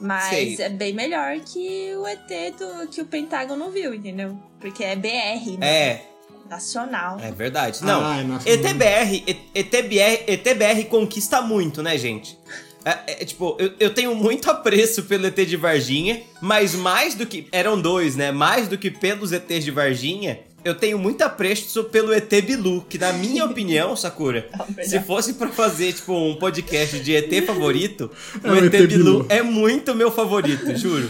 Mas 0.00 0.56
Sei. 0.56 0.56
é 0.58 0.68
bem 0.68 0.92
melhor 0.92 1.38
que 1.40 1.94
o 1.94 2.06
ET 2.06 2.56
do, 2.58 2.88
que 2.88 3.00
o 3.00 3.06
Pentágono 3.06 3.70
viu, 3.70 3.94
entendeu? 3.94 4.36
Porque 4.60 4.82
é 4.82 4.96
BR, 4.96 5.58
né? 5.58 5.66
É, 5.66 6.06
Nacional. 6.50 7.18
é 7.20 7.30
verdade. 7.30 7.84
Não, 7.84 8.00
Ah, 8.04 8.16
é 8.44 8.52
ETBR, 8.52 9.40
ETBR, 9.54 10.24
ETBR 10.26 10.84
conquista 10.88 11.40
muito, 11.40 11.82
né, 11.82 11.96
gente? 11.96 12.36
É, 12.84 13.12
é, 13.22 13.24
tipo, 13.24 13.56
eu, 13.60 13.72
eu 13.78 13.94
tenho 13.94 14.14
muito 14.14 14.50
apreço 14.50 15.04
pelo 15.04 15.26
ET 15.26 15.36
de 15.36 15.56
Varginha, 15.56 16.20
mas 16.40 16.74
mais 16.74 17.14
do 17.14 17.24
que. 17.24 17.46
Eram 17.52 17.80
dois, 17.80 18.16
né? 18.16 18.32
Mais 18.32 18.66
do 18.66 18.76
que 18.76 18.90
pelos 18.90 19.30
ETs 19.30 19.64
de 19.64 19.70
Varginha, 19.70 20.40
eu 20.64 20.74
tenho 20.74 20.98
muito 20.98 21.22
apreço 21.22 21.84
pelo 21.84 22.12
ET 22.12 22.30
Bilu, 22.44 22.84
que 22.88 22.98
na 22.98 23.12
minha 23.12 23.44
opinião, 23.44 23.96
Sakura, 23.96 24.46
melhor. 24.76 24.88
se 24.88 25.00
fosse 25.00 25.34
pra 25.34 25.48
fazer, 25.48 25.92
tipo, 25.92 26.12
um 26.12 26.34
podcast 26.36 26.98
de 27.00 27.14
ET 27.14 27.44
favorito, 27.46 28.10
É 28.42 28.50
o 28.50 28.54
o 28.54 28.56
ET, 28.56 28.74
ET 28.74 28.86
Bilu 28.88 28.88
Bilu. 28.88 29.26
é 29.28 29.42
muito 29.42 29.94
meu 29.94 30.10
favorito, 30.10 30.74
juro. 30.78 31.08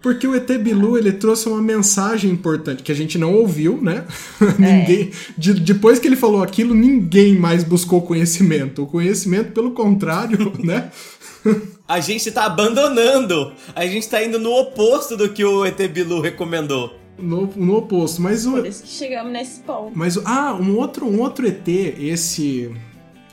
Porque 0.00 0.26
o 0.26 0.34
ET 0.34 0.50
Bilu, 0.58 0.98
ele 0.98 1.12
trouxe 1.12 1.48
uma 1.48 1.62
mensagem 1.62 2.28
importante 2.28 2.82
que 2.82 2.90
a 2.90 2.94
gente 2.94 3.16
não 3.16 3.32
ouviu, 3.34 3.78
né? 3.80 4.04
ninguém, 4.58 5.12
de- 5.38 5.54
depois 5.54 6.00
que 6.00 6.08
ele 6.08 6.16
falou 6.16 6.42
aquilo, 6.42 6.74
ninguém 6.74 7.36
mais 7.36 7.62
buscou 7.62 8.02
conhecimento. 8.02 8.82
O 8.82 8.86
conhecimento, 8.88 9.52
pelo 9.52 9.70
contrário, 9.70 10.52
né? 10.58 10.90
A 11.86 12.00
gente 12.00 12.32
tá 12.32 12.46
abandonando. 12.46 13.52
A 13.76 13.86
gente 13.86 14.08
tá 14.08 14.22
indo 14.24 14.40
no 14.40 14.50
oposto 14.52 15.16
do 15.16 15.28
que 15.28 15.44
o 15.44 15.64
ET 15.64 15.78
Bilu 15.88 16.20
recomendou. 16.20 16.92
No, 17.18 17.46
no 17.46 17.76
oposto. 17.76 18.20
Mas 18.20 18.46
o, 18.46 18.52
Por 18.52 18.66
isso 18.66 18.82
que 18.82 18.88
chegamos 18.88 19.32
nesse 19.32 19.60
ponto. 19.60 19.92
Mas, 19.94 20.18
ah, 20.24 20.54
um 20.54 20.76
outro, 20.76 21.06
um 21.06 21.20
outro 21.20 21.46
ET, 21.46 21.66
esse. 21.68 22.74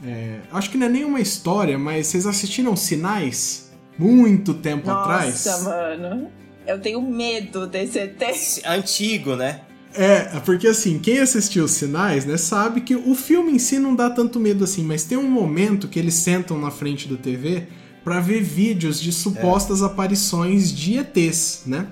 é, 0.05 0.39
acho 0.51 0.69
que 0.69 0.77
não 0.77 0.87
é 0.87 0.89
nenhuma 0.89 1.19
história, 1.19 1.77
mas 1.77 2.07
vocês 2.07 2.25
assistiram 2.25 2.75
Sinais? 2.75 3.71
Muito 3.97 4.53
tempo 4.53 4.89
atrás? 4.89 5.45
Nossa, 5.45 5.63
mano. 5.63 6.31
Eu 6.65 6.79
tenho 6.79 7.01
medo 7.01 7.65
desse 7.65 7.99
ET. 7.99 8.21
Antigo, 8.65 9.35
né? 9.35 9.61
É, 9.93 10.39
porque 10.41 10.67
assim, 10.67 10.99
quem 10.99 11.19
assistiu 11.19 11.67
Sinais, 11.67 12.25
né, 12.25 12.37
sabe 12.37 12.81
que 12.81 12.95
o 12.95 13.15
filme 13.15 13.51
em 13.53 13.59
si 13.59 13.79
não 13.79 13.95
dá 13.95 14.09
tanto 14.09 14.39
medo 14.39 14.63
assim, 14.63 14.83
mas 14.83 15.03
tem 15.03 15.17
um 15.17 15.29
momento 15.29 15.87
que 15.87 15.97
eles 15.97 16.13
sentam 16.13 16.59
na 16.59 16.69
frente 16.69 17.07
da 17.07 17.17
TV 17.17 17.63
pra 18.03 18.19
ver 18.19 18.41
vídeos 18.41 19.01
de 19.01 19.11
supostas 19.11 19.81
aparições 19.81 20.71
de 20.71 20.97
ETs, 20.97 21.63
né? 21.65 21.87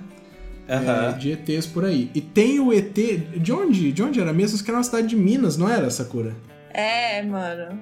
É, 0.68 1.12
de 1.12 1.30
ETs 1.32 1.66
por 1.66 1.84
aí. 1.84 2.10
E 2.14 2.20
tem 2.20 2.60
o 2.60 2.72
ET. 2.72 2.94
De 3.36 3.52
onde? 3.52 3.90
De 3.90 4.02
onde 4.02 4.20
era 4.20 4.32
mesmo? 4.32 4.54
Acho 4.54 4.64
que 4.64 4.70
era 4.70 4.76
uma 4.78 4.84
cidade 4.84 5.06
de 5.08 5.16
Minas, 5.16 5.56
não 5.56 5.68
era, 5.68 5.88
Sakura? 5.90 6.36
É, 6.72 7.22
mano. 7.22 7.78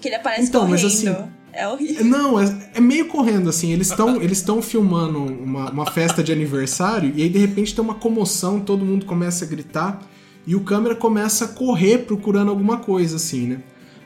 Que 0.00 0.08
ele 0.08 0.14
aparece 0.16 0.48
Então, 0.48 0.66
mas 0.66 0.80
correndo. 0.82 1.10
assim- 1.18 1.30
É 1.52 1.68
horrível. 1.68 2.04
Não, 2.06 2.40
é, 2.40 2.70
é 2.74 2.80
meio 2.80 3.06
correndo, 3.08 3.50
assim. 3.50 3.72
Eles 3.72 3.90
estão 3.90 4.16
eles 4.22 4.38
estão 4.38 4.62
filmando 4.62 5.18
uma, 5.22 5.70
uma 5.70 5.86
festa 5.90 6.22
de 6.22 6.32
aniversário 6.32 7.12
e 7.14 7.22
aí, 7.22 7.28
de 7.28 7.38
repente, 7.38 7.74
tem 7.74 7.84
uma 7.84 7.94
comoção, 7.96 8.60
todo 8.60 8.84
mundo 8.84 9.04
começa 9.04 9.44
a 9.44 9.48
gritar 9.48 10.00
e 10.46 10.54
o 10.56 10.60
câmera 10.60 10.94
começa 10.94 11.44
a 11.44 11.48
correr 11.48 11.98
procurando 11.98 12.50
alguma 12.50 12.78
coisa, 12.78 13.16
assim, 13.16 13.46
né? 13.48 13.58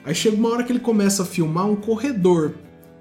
Aí 0.05 0.15
chega 0.15 0.37
uma 0.37 0.49
hora 0.51 0.65
que 0.65 0.73
ele 0.73 0.81
começa 0.81 1.23
a 1.23 1.27
filmar 1.27 1.67
um 1.71 1.77
corredor. 1.77 2.55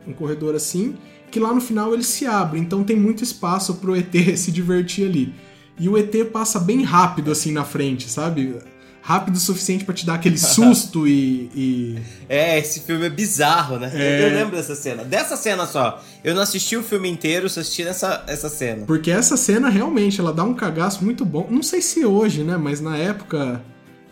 Um 0.08 0.14
corredor 0.14 0.54
assim, 0.56 0.96
que 1.34 1.40
lá 1.40 1.52
no 1.52 1.60
final 1.60 1.92
ele 1.94 2.04
se 2.04 2.28
abre. 2.28 2.60
Então 2.60 2.84
tem 2.84 2.96
muito 2.96 3.24
espaço 3.24 3.74
pro 3.76 3.96
ET 3.96 4.14
se 4.38 4.52
divertir 4.52 5.08
ali. 5.08 5.34
E 5.80 5.90
o 5.90 5.98
ET 5.98 6.14
passa 6.32 6.60
bem 6.60 6.84
rápido, 6.84 7.32
assim, 7.32 7.52
na 7.52 7.64
frente, 7.66 8.08
sabe? 8.08 8.56
Rápido 9.02 9.36
o 9.36 9.40
suficiente 9.40 9.84
pra 9.84 9.94
te 9.94 10.06
dar 10.06 10.14
aquele 10.14 10.38
susto 10.40 11.08
e- 11.08 11.50
e 11.56 11.98
É, 12.30 12.60
esse 12.60 12.82
filme 12.82 13.06
é 13.06 13.10
bizarro, 13.10 13.78
né? 13.80 13.92
É. 13.94 14.30
Eu 14.30 14.36
lembro 14.36 14.56
dessa 14.56 14.76
cena. 14.76 15.04
Dessa 15.04 15.36
cena 15.36 15.66
só. 15.66 16.02
Eu 16.24 16.36
não 16.36 16.42
assisti 16.44 16.78
o 16.78 16.84
filme 16.84 17.10
inteiro, 17.10 17.50
só 17.50 17.60
assisti 17.62 17.82
essa, 17.82 18.24
essa 18.28 18.48
cena. 18.48 18.86
Porque 18.86 19.10
essa 19.12 19.36
cena 19.36 19.68
realmente 19.70 20.22
ela 20.22 20.32
dá 20.32 20.44
um 20.44 20.54
cagaço 20.54 21.04
muito 21.04 21.26
bom. 21.26 21.48
Não 21.50 21.64
sei 21.64 21.82
se 21.82 22.06
hoje, 22.06 22.44
né? 22.44 22.56
Mas 22.56 22.80
na 22.80 22.96
época 22.96 23.62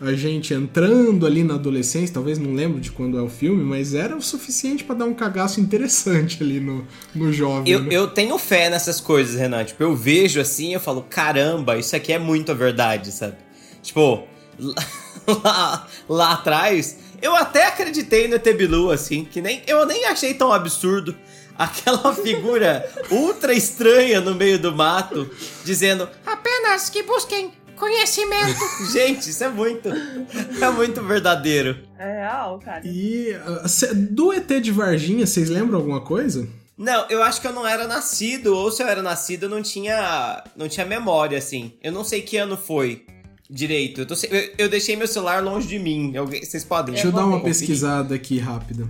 a 0.02 0.14
gente 0.16 0.52
entrando 0.52 1.28
ali 1.28 1.44
na 1.44 1.54
adolescência, 1.54 2.14
talvez 2.14 2.40
não 2.40 2.54
lembro 2.54 2.82
de 2.82 2.92
quando 2.92 3.20
é 3.20 3.22
o 3.22 3.30
filme, 3.30 3.64
mas 3.64 3.94
era 3.94 4.16
o 4.18 4.22
suficiente 4.22 4.84
pra 4.84 4.96
dar 4.96 5.06
um 5.06 5.14
cagaço 5.14 5.62
interessante 5.62 6.42
ali 6.42 6.60
no, 6.60 6.88
no 7.14 7.32
jovem. 7.32 7.72
Eu, 7.72 7.84
né? 7.84 7.90
eu 7.92 8.08
tenho 8.08 8.36
fé 8.40 8.68
nessas 8.68 9.00
coisas, 9.00 9.40
Renan. 9.40 9.64
Tipo, 9.64 9.84
eu 9.84 9.96
vejo 9.96 10.42
assim 10.42 10.74
eu 10.74 10.80
falo, 10.80 11.06
caramba, 11.08 11.78
isso 11.78 11.96
aqui 11.96 12.12
é 12.12 12.18
muito 12.18 12.52
a 12.52 12.56
verdade, 12.56 13.12
sabe? 13.12 13.38
Tipo, 13.84 14.24
lá, 15.44 15.88
lá 16.10 16.32
atrás, 16.34 16.98
eu 17.22 17.36
até 17.36 17.68
acreditei 17.68 18.28
no 18.28 18.36
ET 18.36 18.58
Bilu, 18.58 18.90
assim, 18.90 19.24
que 19.24 19.40
nem 19.40 19.62
eu 19.68 19.86
nem 19.86 20.06
achei 20.06 20.34
tão 20.34 20.52
absurdo. 20.52 21.16
Aquela 21.56 22.16
figura 22.16 22.90
ultra 23.12 23.54
estranha 23.54 24.20
no 24.20 24.34
meio 24.34 24.58
do 24.58 24.74
mato, 24.74 25.30
dizendo 25.64 26.10
apenas 26.26 26.90
que 26.90 27.04
busquem 27.04 27.52
conhecimento. 27.82 28.60
Gente, 28.94 29.30
isso 29.32 29.44
é 29.44 29.50
muito. 29.50 29.90
É 29.90 30.70
muito 30.70 31.02
verdadeiro. 31.04 31.78
É 31.98 32.20
real, 32.22 32.60
cara. 32.60 32.82
E 32.86 33.34
ah, 33.34 33.64
do 33.96 34.32
ET 34.32 34.48
de 34.62 34.72
Varginha, 34.72 35.26
vocês 35.26 35.50
lembram 35.50 35.80
alguma 35.80 36.02
coisa? 36.02 36.48
Não, 36.78 37.06
eu 37.10 37.22
acho 37.22 37.42
que 37.42 37.48
eu 37.48 37.54
não 37.54 37.66
era 37.68 37.88
nascido, 37.88 38.56
ou 38.56 38.72
se 38.72 38.82
eu 38.82 38.88
era 38.88 39.02
nascido, 39.04 39.44
eu 39.44 39.50
não 39.50 39.62
tinha, 39.62 40.44
não 40.56 40.68
tinha 40.68 40.86
memória, 40.86 41.38
assim. 41.38 41.74
Eu 41.84 41.92
não 41.92 42.04
sei 42.04 42.22
que 42.22 42.38
ano 42.38 42.58
foi 42.58 43.06
direito. 43.50 44.02
Eu, 44.02 44.06
tô 44.06 44.16
se- 44.16 44.28
eu- 44.32 44.54
eu 44.58 44.70
deixei 44.70 44.96
meu 44.96 45.08
celular 45.08 45.44
longe 45.44 45.68
de 45.68 45.78
mim. 45.78 46.16
Alguém- 46.16 46.44
vocês 46.44 46.64
podem. 46.64 46.94
Deixa 46.94 47.08
eu 47.10 47.12
dar 47.12 47.26
uma 47.26 47.38
conferir. 47.40 47.58
pesquisada 47.58 48.16
aqui 48.16 48.40
rápida. 48.40 48.88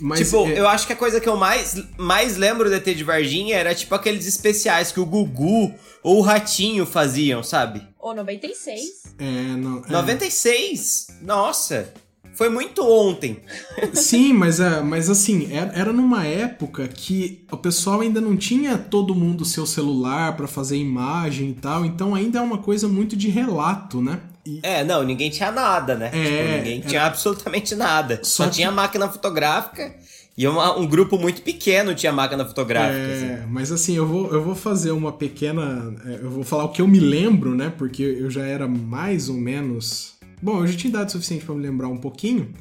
Mas 0.00 0.18
tipo, 0.20 0.46
é- 0.48 0.58
eu 0.58 0.68
acho 0.68 0.86
que 0.86 0.92
a 0.92 0.96
coisa 0.96 1.20
que 1.20 1.28
eu 1.28 1.36
mais, 1.36 1.76
mais 1.96 2.36
lembro 2.36 2.68
do 2.68 2.74
ET 2.74 2.94
de 2.94 3.04
Varginha 3.04 3.56
era 3.56 3.74
tipo 3.74 3.94
aqueles 3.94 4.26
especiais 4.26 4.90
que 4.92 4.98
o 5.00 5.06
Gugu 5.06 5.72
ou 6.02 6.18
o 6.18 6.20
Ratinho 6.20 6.84
faziam, 6.84 7.42
sabe? 7.42 7.80
Ou 8.04 8.14
96. 8.14 9.14
é, 9.18 9.56
não, 9.56 9.78
é. 9.88 9.90
96? 9.90 11.06
Nossa! 11.22 11.90
Foi 12.34 12.48
muito 12.50 12.82
ontem. 12.84 13.38
Sim, 13.94 14.32
mas, 14.34 14.58
é, 14.60 14.80
mas 14.82 15.08
assim, 15.08 15.50
era, 15.54 15.72
era 15.72 15.92
numa 15.92 16.26
época 16.26 16.86
que 16.88 17.46
o 17.50 17.56
pessoal 17.56 18.00
ainda 18.00 18.20
não 18.20 18.36
tinha 18.36 18.76
todo 18.76 19.14
mundo 19.14 19.44
seu 19.44 19.64
celular 19.64 20.36
pra 20.36 20.46
fazer 20.48 20.76
imagem 20.76 21.50
e 21.50 21.54
tal, 21.54 21.84
então 21.84 22.14
ainda 22.14 22.40
é 22.40 22.42
uma 22.42 22.58
coisa 22.58 22.86
muito 22.88 23.16
de 23.16 23.28
relato, 23.30 24.02
né? 24.02 24.20
E, 24.44 24.60
É, 24.62 24.84
não, 24.84 25.02
ninguém 25.02 25.30
tinha 25.30 25.50
nada, 25.50 25.94
né? 25.94 26.10
É, 26.12 26.22
tipo, 26.24 26.56
ninguém 26.58 26.78
era- 26.80 26.88
tinha 26.88 27.06
absolutamente 27.06 27.74
nada. 27.74 28.20
Só, 28.22 28.44
Só 28.44 28.50
tinha 28.50 28.68
que- 28.68 28.74
máquina 28.74 29.08
fotográfica 29.08 29.94
e 30.36 30.46
uma- 30.46 30.76
um 30.78 30.86
grupo 30.86 31.18
muito 31.18 31.42
pequeno 31.42 31.94
tinha 31.94 32.12
máquina 32.12 32.44
fotográfica. 32.44 33.12
assim. 33.12 33.26
é, 33.26 33.46
mas 33.48 33.70
assim, 33.70 33.94
eu 33.96 34.06
vou, 34.06 34.32
eu 34.32 34.42
vou 34.42 34.54
fazer 34.54 34.90
uma 34.90 35.12
pequena. 35.12 35.94
é, 36.04 36.20
Eu 36.22 36.30
vou 36.30 36.42
falar 36.44 36.64
o 36.64 36.68
que 36.70 36.82
eu 36.82 36.88
me 36.88 36.98
lembro, 37.00 37.54
né? 37.54 37.72
Porque 37.76 38.02
eu 38.02 38.30
já 38.30 38.42
era 38.44 38.66
mais 38.66 39.28
ou 39.28 39.36
menos. 39.36 40.14
Bom, 40.42 40.60
eu 40.60 40.66
já 40.66 40.76
tinha 40.76 40.90
idade 40.90 41.12
suficiente 41.12 41.44
pra 41.44 41.54
me 41.54 41.62
lembrar 41.62 41.88
um 41.88 41.96
pouquinho. 41.98 42.52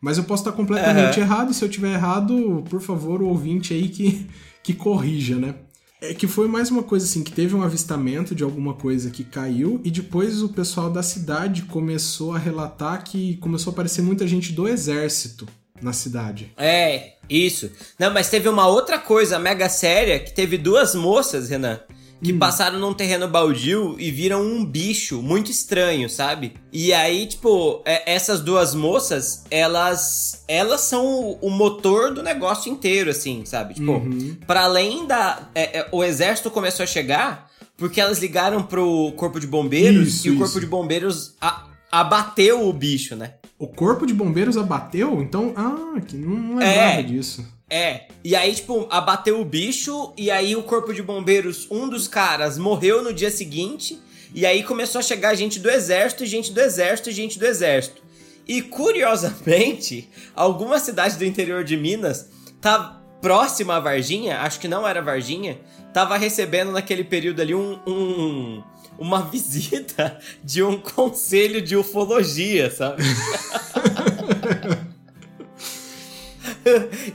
Mas 0.00 0.18
eu 0.18 0.24
posso 0.24 0.42
estar 0.42 0.52
completamente 0.52 1.18
Aham. 1.18 1.26
errado. 1.26 1.50
E 1.50 1.54
se 1.54 1.64
eu 1.64 1.68
tiver 1.68 1.94
errado, 1.94 2.62
por 2.70 2.80
favor, 2.80 3.20
o 3.22 3.26
ouvinte 3.28 3.74
aí 3.74 3.88
que, 3.88 4.26
que 4.62 4.72
corrija, 4.74 5.36
né? 5.36 5.54
É 6.00 6.12
que 6.14 6.26
foi 6.28 6.46
mais 6.46 6.70
uma 6.70 6.82
coisa 6.82 7.06
assim, 7.06 7.24
que 7.24 7.32
teve 7.32 7.54
um 7.56 7.62
avistamento 7.62 8.34
de 8.34 8.44
alguma 8.44 8.74
coisa 8.74 9.10
que 9.10 9.24
caiu 9.24 9.80
e 9.82 9.90
depois 9.90 10.42
o 10.42 10.50
pessoal 10.50 10.90
da 10.90 11.02
cidade 11.02 11.62
começou 11.62 12.34
a 12.34 12.38
relatar 12.38 13.02
que 13.02 13.36
começou 13.38 13.70
a 13.70 13.72
aparecer 13.72 14.02
muita 14.02 14.26
gente 14.26 14.52
do 14.52 14.68
exército 14.68 15.48
na 15.82 15.92
cidade. 15.92 16.52
É, 16.56 17.12
isso. 17.28 17.70
Não, 17.98 18.12
mas 18.12 18.28
teve 18.30 18.48
uma 18.48 18.66
outra 18.66 18.98
coisa 18.98 19.38
mega 19.38 19.68
séria 19.68 20.18
que 20.18 20.32
teve 20.32 20.56
duas 20.58 20.94
moças, 20.94 21.48
Renan, 21.50 21.80
que 22.22 22.32
Hum. 22.32 22.38
passaram 22.38 22.78
num 22.78 22.94
terreno 22.94 23.28
baldio 23.28 23.94
e 23.98 24.10
viram 24.10 24.40
um 24.42 24.64
bicho 24.64 25.20
muito 25.22 25.50
estranho, 25.50 26.08
sabe? 26.08 26.54
E 26.72 26.92
aí, 26.92 27.26
tipo, 27.26 27.82
é- 27.84 28.14
essas 28.14 28.40
duas 28.40 28.74
moças, 28.74 29.44
elas 29.50 30.42
elas 30.48 30.80
são 30.82 31.36
o, 31.40 31.50
motor 31.50 32.14
do 32.14 32.22
negócio 32.22 32.72
inteiro, 32.72 33.10
assim, 33.10 33.44
sabe? 33.44 33.74
Tipo, 33.74 33.92
Uhum. 33.92 34.36
Pra 34.46 34.62
além 34.62 35.06
da. 35.06 35.48
é, 35.54 35.80
é, 35.80 35.88
o 35.92 36.02
exército 36.02 36.50
começou 36.50 36.84
a 36.84 36.86
chegar 36.86 37.50
porque 37.76 38.00
elas 38.00 38.18
ligaram 38.18 38.62
pro 38.62 39.12
corpo 39.16 39.38
de 39.38 39.46
bombeiros 39.46 40.08
Isso, 40.08 40.28
e 40.28 40.30
o 40.30 40.32
isso. 40.34 40.42
corpo 40.42 40.58
de 40.60 40.66
bombeiros 40.66 41.34
a- 41.38 41.66
abateu 41.92 42.66
o 42.66 42.72
bicho, 42.72 43.14
né? 43.14 43.34
O 43.58 43.66
corpo 43.66 44.06
de 44.06 44.12
bombeiros 44.12 44.56
abateu? 44.56 45.20
Então, 45.22 45.52
ah, 45.56 46.00
que 46.00 46.16
não, 46.16 46.36
não 46.36 46.60
É. 46.60 46.66
lembrava 46.68 47.02
disso. 47.02 47.46
É, 47.68 48.06
e 48.22 48.36
aí, 48.36 48.54
tipo, 48.54 48.86
abateu 48.90 49.40
o 49.40 49.44
bicho, 49.44 50.12
e 50.16 50.30
aí 50.30 50.54
o 50.54 50.62
corpo 50.62 50.92
de 50.94 51.02
bombeiros, 51.02 51.66
um 51.70 51.88
dos 51.88 52.06
caras, 52.06 52.56
morreu 52.58 53.02
no 53.02 53.12
dia 53.12 53.30
seguinte, 53.30 53.98
e 54.34 54.46
aí 54.46 54.62
começou 54.62 54.98
a 55.00 55.02
chegar 55.02 55.34
gente 55.34 55.58
do 55.58 55.68
exército, 55.70 56.22
e 56.22 56.26
gente 56.26 56.52
do 56.52 56.60
exército, 56.60 57.10
e 57.10 57.12
gente 57.12 57.38
do 57.38 57.46
exército. 57.46 58.02
E 58.46 58.62
curiosamente, 58.62 60.08
alguma 60.34 60.78
cidade 60.78 61.16
do 61.16 61.24
interior 61.24 61.64
de 61.64 61.76
Minas 61.76 62.28
tá 62.60 63.00
próxima 63.20 63.76
a 63.76 63.80
Varginha, 63.80 64.38
acho 64.40 64.60
que 64.60 64.68
não 64.68 64.86
era 64.86 65.00
Varginha, 65.02 65.58
tava 65.92 66.16
recebendo 66.16 66.70
naquele 66.70 67.02
período 67.02 67.40
ali 67.40 67.54
um, 67.54 67.78
um- 67.86 68.62
uma 68.98 69.22
visita 69.22 70.18
de 70.42 70.62
um 70.62 70.78
conselho 70.78 71.60
de 71.60 71.76
ufologia, 71.76 72.70
sabe? 72.70 73.02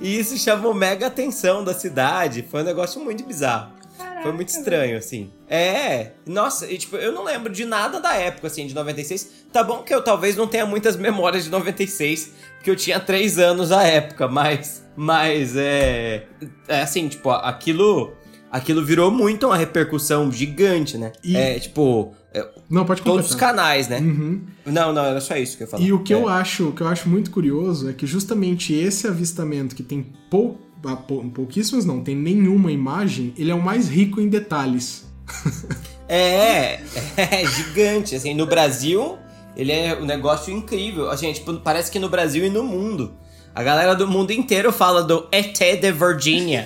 e 0.02 0.20
isso 0.20 0.38
chamou 0.38 0.74
mega 0.74 1.08
atenção 1.08 1.64
da 1.64 1.74
cidade. 1.74 2.46
Foi 2.50 2.62
um 2.62 2.66
negócio 2.66 3.04
muito 3.04 3.26
bizarro. 3.26 3.74
Foi 4.22 4.32
muito 4.32 4.50
estranho, 4.50 4.98
assim. 4.98 5.32
É, 5.50 6.12
nossa, 6.28 6.72
e, 6.72 6.78
tipo, 6.78 6.96
eu 6.96 7.12
não 7.12 7.24
lembro 7.24 7.52
de 7.52 7.66
nada 7.66 8.00
da 8.00 8.16
época, 8.16 8.48
assim, 8.48 8.68
de 8.68 8.76
96. 8.76 9.46
Tá 9.52 9.64
bom 9.64 9.82
que 9.82 9.94
eu 9.94 10.04
talvez 10.04 10.36
não 10.36 10.48
tenha 10.48 10.66
muitas 10.66 10.96
memórias 10.96 11.44
de 11.44 11.50
96, 11.50 12.32
porque 12.56 12.70
eu 12.70 12.76
tinha 12.76 13.00
3 13.00 13.40
anos 13.40 13.72
à 13.72 13.84
época, 13.84 14.28
mas. 14.28 14.86
Mas 14.96 15.56
é. 15.56 16.28
É 16.68 16.82
assim, 16.82 17.08
tipo, 17.08 17.32
aquilo. 17.32 18.14
Aquilo 18.52 18.84
virou 18.86 19.10
muito 19.10 19.48
uma 19.48 19.56
repercussão 19.56 20.30
gigante, 20.32 20.98
né? 20.98 21.14
E- 21.24 21.38
É, 21.38 21.58
tipo. 21.60 22.14
é, 22.34 22.46
Não, 22.70 22.84
pode 22.86 23.02
todos 23.02 23.30
os 23.30 23.36
canais, 23.36 23.88
né? 23.88 24.00
Uhum. 24.00 24.42
Não, 24.66 24.92
não, 24.92 25.06
era 25.06 25.22
só 25.22 25.36
isso 25.38 25.56
que 25.58 25.64
eu 25.64 25.68
falar. 25.68 25.82
E 25.84 25.94
o 25.94 26.00
que 26.04 26.14
É. 26.14 26.18
eu 26.18 26.28
acho, 26.28 26.68
o 26.70 26.72
que 26.74 26.82
eu 26.82 26.88
acho 26.88 27.08
muito 27.08 27.32
curioso 27.32 27.90
é 27.90 27.94
que 27.94 28.06
justamente 28.06 28.74
esse 28.74 29.08
avistamento 29.08 29.74
que 29.76 29.82
tem 29.84 30.06
pou, 30.30 30.60
ah, 30.86 30.96
pou- 30.98 31.24
pouquíssimas, 31.30 31.86
não, 31.86 32.02
tem 32.04 32.16
nenhuma 32.16 32.72
imagem, 32.72 33.34
ele 33.38 33.52
é 33.52 33.56
o 33.56 33.62
mais 33.62 33.88
rico 33.88 34.20
em 34.20 34.28
detalhes. 34.28 35.06
É, 36.14 36.82
é 37.16 37.46
gigante, 37.48 38.16
assim, 38.18 38.34
no 38.34 38.46
Brasil, 38.46 39.18
ele 39.56 39.72
é 39.72 39.98
um 39.98 40.04
negócio 40.06 40.54
incrível, 40.54 41.10
assim, 41.10 41.32
tipo, 41.32 41.54
parece 41.62 41.90
que 41.90 42.00
no 42.00 42.10
Brasil 42.10 42.46
e 42.46 42.50
no 42.50 42.64
mundo. 42.66 43.14
A 43.54 43.64
galera 43.64 43.94
do 43.94 44.08
mundo 44.08 44.32
inteiro 44.32 44.72
fala 44.72 45.04
do 45.04 45.28
ET 45.32 45.58
de 45.58 45.92
Virginia. 45.92 46.66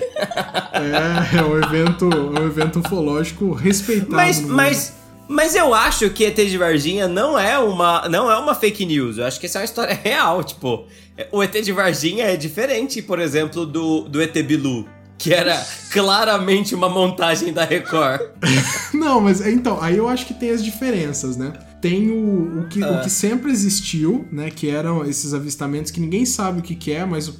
É, 0.72 1.38
é 1.38 1.42
um 1.42 1.58
evento, 1.58 2.08
é 2.12 2.40
um 2.40 2.46
evento 2.46 2.78
ufológico 2.78 3.52
respeitado. 3.52 4.12
mas, 4.12 4.40
mas, 4.40 4.94
mas 5.28 5.56
eu 5.56 5.74
acho 5.74 6.08
que 6.10 6.24
ET 6.24 6.36
de 6.36 6.56
Varginha 6.56 7.08
não 7.08 7.36
é 7.36 7.58
uma, 7.58 8.08
não 8.08 8.30
é 8.30 8.38
uma 8.38 8.54
fake 8.54 8.86
news. 8.86 9.18
Eu 9.18 9.26
acho 9.26 9.40
que 9.40 9.46
essa 9.46 9.58
é 9.58 9.60
uma 9.60 9.64
história 9.64 9.98
real, 10.00 10.44
tipo, 10.44 10.86
o 11.32 11.42
ET 11.42 11.52
de 11.60 11.72
Varginha 11.72 12.26
é 12.26 12.36
diferente, 12.36 13.02
por 13.02 13.18
exemplo, 13.18 13.66
do, 13.66 14.02
do 14.02 14.22
ET 14.22 14.34
Bilu, 14.44 14.86
que 15.18 15.34
era 15.34 15.60
claramente 15.90 16.72
uma 16.72 16.88
montagem 16.88 17.52
da 17.52 17.64
Record. 17.64 18.20
Não, 18.94 19.20
mas 19.20 19.44
então, 19.44 19.82
aí 19.82 19.96
eu 19.96 20.08
acho 20.08 20.24
que 20.24 20.34
tem 20.34 20.50
as 20.50 20.62
diferenças, 20.62 21.36
né? 21.36 21.52
Tem 21.88 22.10
o, 22.10 22.60
o, 22.60 22.68
que, 22.68 22.80
o 22.80 22.84
Ah. 22.96 23.00
que 23.00 23.10
sempre 23.10 23.50
existiu, 23.52 24.26
né? 24.32 24.50
Que 24.50 24.68
eram 24.70 25.04
esses 25.04 25.32
avistamentos 25.34 25.90
que 25.90 26.00
ninguém 26.00 26.24
sabe 26.24 26.60
o 26.60 26.62
que, 26.62 26.74
que 26.74 26.92
é, 26.92 27.04
mas 27.04 27.28
o, 27.28 27.34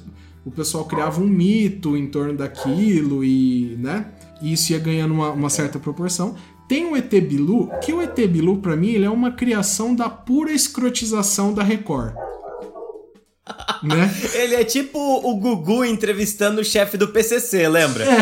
o 0.45 0.51
pessoal 0.51 0.85
criava 0.85 1.21
um 1.21 1.27
mito 1.27 1.97
em 1.97 2.07
torno 2.07 2.33
daquilo 2.35 3.23
e, 3.23 3.75
né? 3.79 4.05
E 4.41 4.53
isso 4.53 4.71
ia 4.71 4.79
ganhando 4.79 5.13
uma, 5.13 5.31
uma 5.31 5.49
certa 5.49 5.77
proporção. 5.79 6.35
Tem 6.67 6.85
o 6.85 6.95
ET 6.97 7.09
Bilu, 7.09 7.69
que 7.81 7.93
o 7.93 8.01
ET 8.01 8.15
Bilu, 8.27 8.57
pra 8.57 8.75
mim, 8.75 8.89
ele 8.89 9.05
é 9.05 9.09
uma 9.09 9.31
criação 9.31 9.95
da 9.95 10.09
pura 10.09 10.51
escrotização 10.51 11.53
da 11.53 11.63
Record. 11.63 12.13
né? 13.83 14.13
Ele 14.33 14.55
é 14.55 14.63
tipo 14.63 14.99
o 14.99 15.35
Gugu 15.37 15.85
entrevistando 15.85 16.61
o 16.61 16.65
chefe 16.65 16.97
do 16.97 17.07
PCC, 17.07 17.67
lembra? 17.67 18.05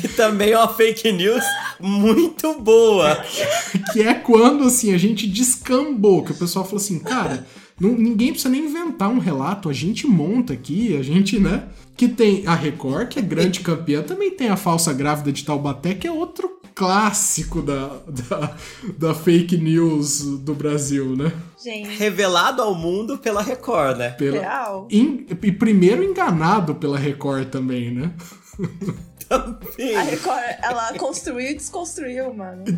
Que 0.00 0.06
também 0.06 0.52
é 0.52 0.56
uma 0.56 0.68
fake 0.68 1.10
news 1.10 1.42
muito 1.80 2.54
boa. 2.60 3.16
que 3.92 4.02
é 4.02 4.14
quando 4.14 4.64
assim 4.64 4.92
a 4.92 4.98
gente 4.98 5.26
descambou, 5.26 6.22
que 6.24 6.32
o 6.32 6.36
pessoal 6.36 6.64
falou 6.64 6.78
assim, 6.80 6.98
cara, 6.98 7.46
não- 7.80 7.96
ninguém 7.96 8.30
precisa 8.30 8.48
nem 8.50 8.64
inventar 8.66 9.08
um 9.10 9.18
relato, 9.18 9.68
a 9.68 9.72
gente 9.72 10.06
monta 10.06 10.52
aqui, 10.52 10.96
a 10.96 11.02
gente, 11.02 11.38
né? 11.38 11.64
Que 11.96 12.08
tem 12.08 12.44
a 12.46 12.54
Record, 12.54 13.08
que 13.08 13.18
é 13.18 13.22
grande 13.22 13.60
campeã, 13.60 14.02
também 14.02 14.30
tem 14.32 14.48
a 14.48 14.56
falsa 14.56 14.92
grávida 14.92 15.30
de 15.32 15.44
Taubaté, 15.44 15.94
que 15.94 16.06
é 16.08 16.12
outro 16.12 16.50
clássico 16.74 17.62
da, 17.62 17.86
da, 18.28 18.56
da 18.98 19.14
fake 19.14 19.56
news 19.56 20.22
do 20.40 20.54
Brasil, 20.56 21.14
né? 21.14 21.32
Gente, 21.62 21.88
Revelado 21.96 22.60
ao 22.62 22.74
mundo 22.74 23.16
pela 23.16 23.40
Record, 23.42 23.98
né? 23.98 24.08
Pela, 24.10 24.40
real. 24.40 24.88
em- 24.90 25.24
e 25.40 25.52
primeiro 25.52 26.02
enganado 26.02 26.74
pela 26.74 26.98
Record 26.98 27.46
também, 27.48 27.92
né? 27.94 28.10
Também. 29.28 29.96
A 29.96 30.02
Record, 30.02 30.42
ela 30.62 30.92
construiu 30.94 31.50
e 31.50 31.54
desconstruiu, 31.54 32.32
mano. 32.34 32.64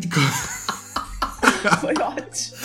Foi 1.81 1.93
ótimo. 2.01 2.57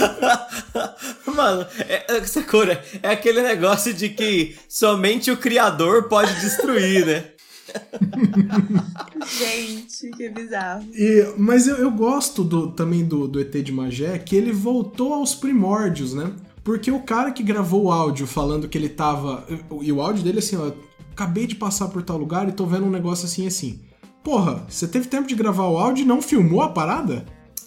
Mano, 1.35 1.66
é, 1.88 2.16
é, 2.16 2.25
Sakura, 2.25 2.83
é 3.03 3.11
aquele 3.11 3.42
negócio 3.42 3.92
de 3.92 4.09
que 4.09 4.57
somente 4.68 5.31
o 5.31 5.37
criador 5.37 6.05
pode 6.09 6.33
destruir, 6.40 7.07
né? 7.07 7.25
Gente, 9.38 10.11
que 10.11 10.29
bizarro. 10.29 10.85
E- 10.95 11.33
mas 11.38 11.66
eu, 11.66 11.77
eu 11.77 11.90
gosto 11.90 12.45
do- 12.45 12.71
também 12.73 13.05
do, 13.05 13.27
do 13.27 13.40
ET 13.40 13.51
de 13.62 13.73
Magé, 13.73 14.18
que 14.18 14.37
ele 14.37 14.53
voltou 14.53 15.14
aos 15.14 15.35
primórdios, 15.35 16.14
né? 16.14 16.33
Porque 16.64 16.90
o 16.90 17.01
cara 17.01 17.33
que 17.33 17.42
gravou 17.42 17.85
o 17.85 17.92
áudio 17.92 18.27
falando 18.27 18.68
que 18.68 18.79
ele 18.79 18.88
tava. 18.88 19.45
E 19.81 19.90
o 19.90 20.01
áudio 20.01 20.23
dele 20.23 20.38
assim, 20.38 20.57
ó. 20.57 20.71
Acabei 21.12 21.46
de 21.46 21.55
passar 21.55 21.88
por 21.88 22.03
tal 22.03 22.16
lugar 22.16 22.48
e 22.48 22.53
tô 22.53 22.66
vendo 22.66 22.87
um 22.87 22.90
negócio 22.90 23.27
assim 23.27 23.46
assim. 23.46 23.81
Porra, 24.25 24.64
você 24.68 24.87
teve 24.87 25.09
tempo 25.09 25.27
de 25.27 25.35
gravar 25.35 25.66
o 25.66 25.77
áudio 25.79 26.03
e 26.03 26.07
não 26.07 26.22
filmou 26.22 26.62
a 26.62 26.68
parada? 26.68 27.25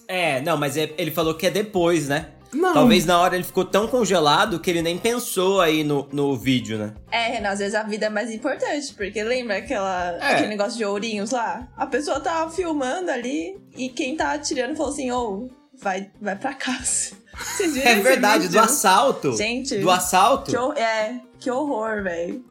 É, 0.08 0.41
não, 0.41 0.58
mas 0.58 0.77
é- 0.77 0.93
ele 0.97 1.12
falou 1.12 1.34
que 1.36 1.45
é 1.47 1.51
depois, 1.51 2.08
né? 2.08 2.29
Não. 2.53 2.73
Talvez 2.73 3.05
na 3.05 3.19
hora 3.19 3.36
ele 3.36 3.43
ficou 3.43 3.65
tão 3.65 3.86
congelado 3.88 4.60
que 4.62 4.69
ele 4.69 4.81
nem 4.81 4.97
pensou 4.97 5.60
aí 5.60 5.84
no, 5.84 6.08
no 6.13 6.38
vídeo, 6.38 6.77
né? 6.77 6.93
É, 7.12 7.27
Renan, 7.34 7.49
às 7.49 7.60
vezes 7.60 7.75
a 7.75 7.84
vida 7.84 8.05
é 8.05 8.10
mais 8.10 8.31
importante, 8.31 8.93
porque 8.93 9.21
lembra 9.23 9.58
aquela, 9.58 10.12
É. 10.21 10.34
aquele 10.34 10.47
negócio 10.47 10.77
de 10.77 10.86
ourinhos 10.86 11.31
lá? 11.31 11.67
A 11.75 11.86
pessoa 11.86 12.19
tava 12.21 12.49
filmando 12.49 13.12
ali 13.12 13.58
e 13.75 13.89
quem 13.89 14.15
tá 14.15 14.31
atirando 14.31 14.75
falou 14.77 14.93
assim, 14.93 15.12
ô, 15.12 15.49
vai, 15.77 16.10
vai 16.21 16.38
pra 16.38 16.53
casa. 16.53 17.12
Vocês 17.38 17.73
viram 17.73 17.89
É 17.89 17.93
esse 17.95 18.01
verdade, 18.03 18.43
vídeo? 18.43 18.51
do 18.53 18.60
assalto. 18.63 19.36
Gente, 19.36 19.77
Do 19.79 19.91
assalto. 19.91 20.51
Que, 20.51 20.79
é, 20.79 21.19
que 21.38 21.51
horror, 21.51 22.01
velho. 22.03 22.45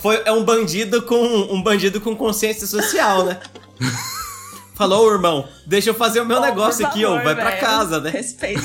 Foi, 0.00 0.20
é 0.24 0.32
um 0.32 0.44
bandido 0.44 1.02
com 1.02 1.16
um 1.52 1.62
bandido 1.62 2.00
com 2.00 2.14
consciência 2.16 2.66
social, 2.66 3.24
né? 3.26 3.38
Falou, 4.74 5.06
"Ô, 5.08 5.12
irmão, 5.12 5.48
deixa 5.66 5.90
eu 5.90 5.94
fazer 5.94 6.20
o 6.20 6.26
meu 6.26 6.38
Ó, 6.38 6.40
negócio 6.40 6.84
por 6.84 6.90
aqui, 6.92 7.04
ó. 7.04 7.10
favor, 7.16 7.24
Vai 7.24 7.34
pra 7.34 7.56
casa, 7.56 8.00
né? 8.00 8.10
Respeita 8.10 8.62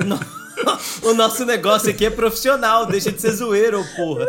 o 1.02 1.12
nosso 1.12 1.44
negócio 1.44 1.90
aqui 1.90 2.06
é 2.06 2.10
profissional, 2.10 2.86
deixa 2.86 3.12
de 3.12 3.20
ser 3.20 3.32
zoeiro, 3.32 3.80
ô 3.80 3.84
porra. 3.96 4.26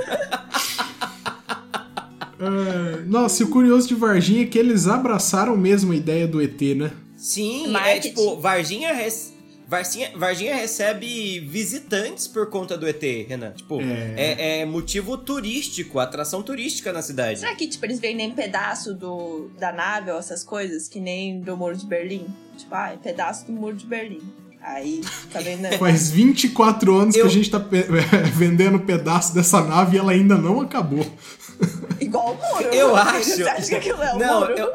É, 2.40 3.02
nossa, 3.06 3.42
e 3.44 3.46
o 3.46 3.50
curioso 3.50 3.88
de 3.88 3.96
Varginha 3.96 4.44
é 4.44 4.46
que 4.46 4.58
eles 4.60 4.88
abraçaram 4.88 5.56
mesmo 5.56 5.94
a 5.94 5.96
ideia 5.96 6.28
do 6.28 6.42
ET, 6.42 6.60
né? 6.76 6.92
Sim, 7.16 7.66
é 7.68 7.70
Marketing. 7.70 8.10
tipo, 8.10 8.40
Varginha, 8.42 8.94
rece- 8.94 9.34
Varginha, 9.68 10.12
Varginha 10.16 10.56
recebe 10.56 11.40
visitantes 11.40 12.28
por 12.28 12.50
conta 12.50 12.78
do 12.78 12.88
ET, 12.88 13.02
Renan. 13.28 13.52
Tipo, 13.52 13.82
É. 13.82 14.14
é, 14.16 14.60
é 14.62 14.66
motivo 14.66 15.18
turístico, 15.18 16.00
atração 16.00 16.44
turística 16.44 16.94
na 16.94 17.02
cidade. 17.02 17.40
Será 17.40 17.56
que, 17.56 17.68
tipo, 17.68 17.84
eles 17.86 18.00
vendem 18.00 18.32
pedaço 18.32 18.94
do, 18.94 19.50
da 19.60 19.72
nave 19.72 20.12
ou 20.12 20.20
essas 20.20 20.44
coisas, 20.44 20.88
que 20.88 21.00
nem 21.00 21.40
do 21.42 21.58
Muro 21.58 21.76
de 21.76 21.86
Berlim? 21.86 22.28
Tipo, 22.58 22.76
ah, 22.76 22.92
é 22.94 22.98
pedaço 22.98 23.46
do 23.48 23.52
Muro 23.54 23.76
de 23.76 23.86
Berlim. 23.86 24.22
Aí, 24.62 25.02
tá 25.32 25.40
vendendo. 25.40 25.78
Faz 25.80 26.10
24 26.12 26.96
anos 26.96 27.16
Eu- 27.16 27.24
que 27.24 27.28
a 27.28 27.32
gente 27.34 27.50
tá 27.50 27.60
pe- 27.60 27.86
vendendo 28.36 28.80
pedaço 28.80 29.34
dessa 29.34 29.62
nave 29.62 29.96
e 29.96 30.00
ela 30.00 30.12
ainda 30.12 30.36
não 30.38 30.62
acabou. 30.62 31.06
Igual 32.02 32.34
o 32.34 32.36
muro. 32.36 32.68
Eu 32.74 32.90
Você 32.92 33.44
acho- 33.44 33.50
acha 33.50 33.68
que 33.70 33.76
aquilo 33.76 34.02
é 34.04 34.14
o 34.14 34.20
Não, 34.20 34.40
muro? 34.42 34.54
eu- 34.54 34.74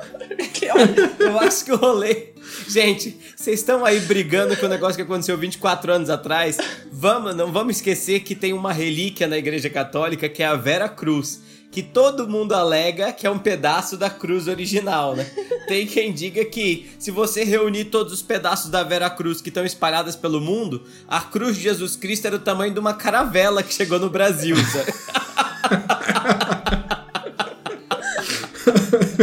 Eu 1.27 1.39
acho 1.41 1.65
que 1.65 1.73
o 1.73 1.77
rolê. 1.77 2.29
Gente, 2.69 3.17
vocês 3.41 3.61
estão 3.61 3.87
aí 3.87 3.99
brigando 4.01 4.55
com 4.55 4.67
o 4.67 4.69
negócio 4.69 4.97
que 4.97 5.03
aconteceu 5.03 5.35
24 5.39 5.91
anos 5.95 6.11
atrás. 6.11 6.59
Vamos, 6.93 7.35
não 7.35 7.51
vamos 7.51 7.77
esquecer 7.77 8.21
que 8.21 8.35
tem 8.35 8.53
uma 8.53 8.71
relíquia 8.71 9.27
na 9.27 9.39
Igreja 9.39 9.71
Católica 9.71 10.29
que 10.29 10.43
é 10.43 10.47
a 10.47 10.55
Vera 10.55 10.91
Cruz. 10.91 11.41
Que 11.73 11.83
todo 11.83 12.29
mundo 12.29 12.53
alega 12.53 13.15
que 13.15 13.27
é 13.27 13.31
um 13.31 13.39
pedaço 13.39 13.97
da 13.97 14.11
cruz 14.11 14.47
original, 14.47 15.17
né? 15.17 15.25
Tem 15.67 15.87
quem 15.87 16.13
diga 16.13 16.45
que 16.45 16.91
se 16.99 17.11
você 17.11 17.43
reunir 17.43 17.87
todos 17.87 18.13
os 18.13 18.21
pedaços 18.21 18.71
da 18.71 18.83
Vera 18.83 19.09
Cruz 19.09 19.41
que 19.41 19.49
estão 19.49 19.65
espalhadas 19.65 20.15
pelo 20.15 20.39
mundo, 20.39 20.85
a 21.09 21.23
cruz 21.23 21.57
de 21.57 21.63
Jesus 21.63 21.97
Cristo 21.97 22.27
era 22.27 22.37
o 22.37 22.41
tamanho 22.41 22.75
de 22.75 22.79
uma 22.79 22.93
caravela 22.93 23.63
que 23.63 23.73
chegou 23.73 23.99
no 23.99 24.11
Brasil, 24.11 24.55
sabe? 24.57 24.93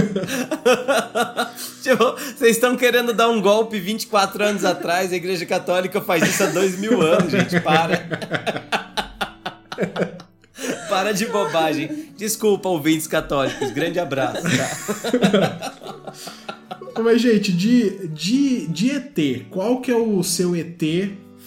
Tipo, 1.82 2.16
vocês 2.36 2.56
estão 2.58 2.76
querendo 2.76 3.14
dar 3.14 3.30
um 3.30 3.42
golpe 3.42 3.80
24 3.80 4.44
anos 4.44 4.66
atrás, 4.66 5.14
a 5.14 5.16
Igreja 5.16 5.46
Católica 5.46 6.02
faz 6.02 6.28
isso 6.28 6.44
há 6.44 6.48
dois 6.48 6.78
mil 6.78 7.02
anos, 7.02 7.32
gente, 7.32 7.60
para. 7.62 8.06
Para 10.90 11.12
de 11.12 11.26
bobagem. 11.28 12.12
Desculpa, 12.18 12.68
ouvintes 12.68 13.06
católicos. 13.08 13.72
Grande 13.72 14.00
abraço, 14.00 14.42
tá? 14.42 15.74
Mas, 17.04 17.22
gente, 17.22 17.54
de, 17.54 18.08
de, 18.08 18.68
de 18.68 18.92
ET, 18.92 19.46
qual 19.52 19.80
que 19.82 19.92
é 19.92 19.96
o 19.96 20.24
seu 20.24 20.56
ET 20.56 20.82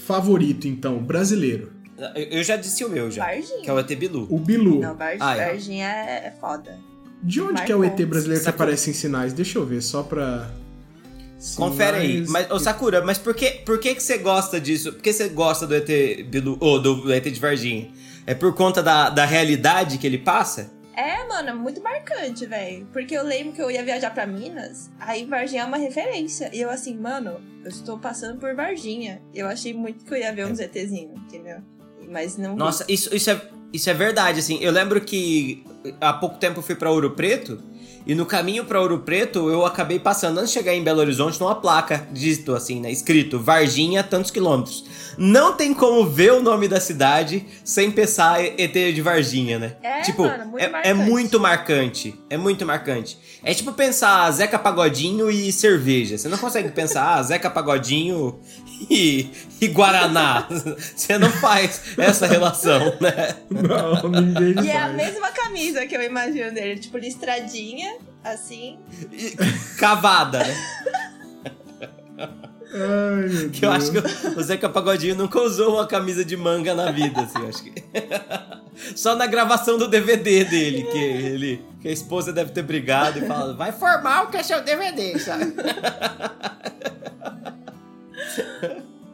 favorito, 0.06 0.68
então, 0.68 0.98
brasileiro? 0.98 1.72
Eu 2.14 2.44
já 2.44 2.56
disse 2.56 2.84
o 2.84 2.88
meu, 2.88 3.10
já. 3.10 3.24
Varginha. 3.24 3.62
Que 3.62 3.70
é 3.70 3.72
o 3.72 3.78
ET 3.78 3.88
Bilu. 3.96 4.26
O 4.30 4.38
Bilu. 4.38 4.80
Não, 4.80 4.94
Var 4.94 5.16
Ah, 5.18 5.36
é. 5.36 5.46
Varginha 5.50 5.86
é, 5.86 6.26
é 6.28 6.34
foda. 6.40 6.78
De 7.22 7.40
onde 7.40 7.52
Marcos. 7.52 7.66
que 7.66 7.72
é 7.72 7.76
o 7.76 7.85
ET 7.85 8.00
brasileiro 8.06 8.42
que 8.42 8.48
aparece 8.50 8.90
em 8.90 8.92
sinais? 8.92 9.33
Deixa 9.33 9.59
eu 9.59 9.66
ver, 9.66 9.83
só 9.83 10.02
pra... 10.02 10.50
Confere 11.56 11.96
aí. 11.96 12.12
Sinais- 12.26 12.30
Mas, 12.30 12.50
ô 12.50 12.59
Sakura, 12.59 13.02
mas 13.04 13.16
por 13.18 13.35
que, 13.35 13.50
por 13.64 13.78
que 13.80 13.94
que 13.94 14.02
você 14.02 14.18
gosta 14.18 14.61
disso? 14.61 14.92
Por 14.92 15.02
que 15.02 15.12
você 15.12 15.28
gosta 15.28 15.66
do 15.66 15.74
ET 15.74 15.88
Bilu, 16.28 16.56
ou 16.61 16.78
do 16.80 17.11
ET 17.12 17.24
de 17.24 17.40
Varginha? 17.40 17.88
É 18.26 18.35
por 18.35 18.54
conta 18.54 18.83
da, 18.83 19.09
da 19.09 19.24
realidade 19.24 19.96
que 19.98 20.06
ele 20.06 20.18
passa? 20.18 20.70
É, 20.94 21.26
mano, 21.26 21.48
é 21.48 21.54
muito 21.54 21.83
marcante, 21.83 22.44
velho. 22.44 22.87
Porque 22.92 23.14
eu 23.16 23.22
lembro 23.24 23.52
que 23.54 23.62
eu 23.62 23.70
ia 23.70 23.83
viajar 23.83 24.11
pra 24.12 24.26
Minas, 24.26 24.90
aí 25.00 25.24
Varginha 25.24 25.62
é 25.62 25.64
uma 25.64 25.78
referência. 25.78 26.50
E 26.52 26.61
eu 26.61 26.68
assim, 26.68 26.94
mano, 26.98 27.40
eu 27.64 27.70
estou 27.70 27.98
passando 27.98 28.38
por 28.38 28.54
Varginha. 28.54 29.22
Eu 29.35 29.46
achei 29.46 29.72
muito 29.72 30.04
que 30.04 30.12
eu 30.12 30.18
ia 30.18 30.33
ver 30.35 30.46
uns 30.46 30.59
ETzinhos, 30.59 31.18
entendeu? 31.22 31.59
Mas 32.06 32.37
não. 32.37 32.54
Nossa, 32.54 32.85
isso, 32.87 33.14
isso, 33.16 33.30
é, 33.30 33.40
isso 33.72 33.88
é 33.90 33.94
verdade, 33.94 34.40
assim. 34.40 34.59
Eu 34.61 34.72
lembro 34.72 35.00
que 35.00 35.64
há 36.00 36.12
pouco 36.12 36.38
tempo 36.38 36.59
eu 36.59 36.62
fui 36.62 36.74
pra 36.74 36.90
Ouro 36.90 37.11
Preto. 37.12 37.62
E 38.11 38.14
no 38.16 38.27
caminho 38.27 38.64
para 38.64 38.81
Ouro 38.81 38.99
Preto, 38.99 39.49
eu 39.49 39.64
acabei 39.64 40.01
passando, 40.01 40.38
antes 40.38 40.51
de 40.51 40.59
chegar 40.59 40.75
em 40.75 40.83
Belo 40.83 40.99
Horizonte, 40.99 41.38
numa 41.38 41.55
placa, 41.55 42.09
dito 42.11 42.57
assim, 42.57 42.81
né? 42.81 42.90
Escrito 42.90 43.38
Varginha, 43.38 44.03
tantos 44.03 44.33
quilômetros. 44.33 44.85
Não 45.16 45.53
tem 45.53 45.73
como 45.73 46.05
ver 46.05 46.33
o 46.33 46.42
nome 46.42 46.66
da 46.66 46.81
cidade 46.81 47.46
sem 47.62 47.88
pensar 47.88 48.44
ET 48.44 48.73
de 48.73 49.01
Varginha, 49.01 49.61
né? 49.61 49.77
É, 49.81 50.01
tipo, 50.01 50.25
mano, 50.25 50.46
muito 50.46 50.64
é, 50.64 50.88
é, 50.88 50.92
muito 50.92 51.38
marcante. 51.38 52.18
É 52.29 52.37
muito 52.37 52.66
marcante. 52.66 53.16
É 53.44 53.55
tipo 53.55 53.73
pensar 53.73 54.29
Zeca 54.33 54.59
Pagodinho 54.59 55.31
e 55.31 55.53
cerveja. 55.53 56.18
Você 56.18 56.29
não 56.29 56.38
consegue 56.38 56.70
pensar 56.70 57.14
ah, 57.14 57.23
Zeca 57.23 57.49
Pagodinho 57.49 58.40
e, 58.90 59.31
e 59.61 59.68
Guaraná. 59.68 60.49
Você 60.51 61.16
não 61.16 61.31
faz 61.31 61.83
essa 61.96 62.27
relação, 62.27 62.81
né? 63.01 63.37
Não, 63.51 64.09
ninguém 64.11 64.51
E 64.51 64.55
faz. 64.55 64.66
é 64.66 64.79
a 64.79 64.88
mesma 64.88 65.31
camisa 65.31 65.87
que 65.87 65.96
eu 65.96 66.03
imagino 66.03 66.53
dele, 66.53 66.81
tipo, 66.81 66.99
listradinha, 66.99 67.96
assim. 68.24 68.78
E- 69.12 69.37
cavada, 69.78 70.38
né? 70.44 70.56
Ai, 72.72 73.28
meu 73.28 73.50
Que 73.50 73.64
eu 73.66 73.72
acho 73.72 73.90
Deus. 73.90 74.12
que 74.12 74.28
o 74.38 74.42
Zeca 74.42 74.68
Pagodinho 74.68 75.16
nunca 75.16 75.40
usou 75.40 75.74
uma 75.74 75.87
camisa 75.87 76.24
de 76.24 76.37
manga 76.37 76.72
na 76.74 76.90
vida, 76.92 77.22
assim, 77.22 77.38
eu 77.40 77.48
acho 77.48 77.62
que. 77.64 77.72
Só 78.96 79.16
na 79.16 79.26
gravação 79.26 79.76
do 79.76 79.88
DVD 79.88 80.44
dele, 80.44 80.85
que 80.85 80.98
ele. 80.98 81.64
Que 81.80 81.88
a 81.88 81.92
esposa 81.92 82.33
deve 82.33 82.52
ter 82.52 82.62
brigado 82.62 83.18
e 83.18 83.26
falado, 83.26 83.56
vai 83.56 83.72
formar 83.72 84.24
o 84.24 84.30
que 84.30 84.37
é 84.37 84.42
seu 84.42 84.62
DVD, 84.62 85.18
sabe? 85.18 85.52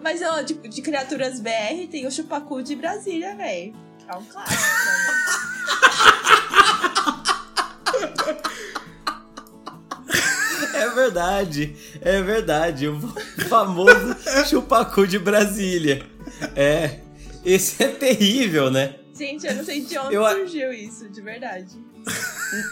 Mas, 0.03 0.21
ó, 0.23 0.42
de, 0.42 0.55
de 0.55 0.83
criaturas 0.83 1.40
BR 1.40 1.87
tem 1.90 2.07
o 2.07 2.11
Chupacu 2.12 2.62
de 2.62 2.77
Brasília, 2.77 3.35
velho. 3.37 3.75
É 4.09 4.16
um 4.16 4.25
clássico, 4.25 4.62
né? 4.87 4.97
É 10.77 10.91
verdade, 10.91 11.77
é 12.01 12.23
verdade. 12.23 12.89
O 12.89 13.01
famoso 13.49 14.17
chupacu 14.49 15.07
de 15.07 15.19
Brasília. 15.19 16.05
É. 16.55 17.01
Esse 17.45 17.83
é 17.85 17.89
terrível, 17.89 18.71
né? 18.71 18.97
Gente, 19.17 19.47
eu 19.47 19.55
não 19.55 19.65
sei 19.65 19.81
de 19.81 19.97
onde 19.99 20.15
Eu 20.15 20.29
surgiu 20.29 20.73
isso, 20.73 21.09
de 21.09 21.23
verdade. 21.23 21.75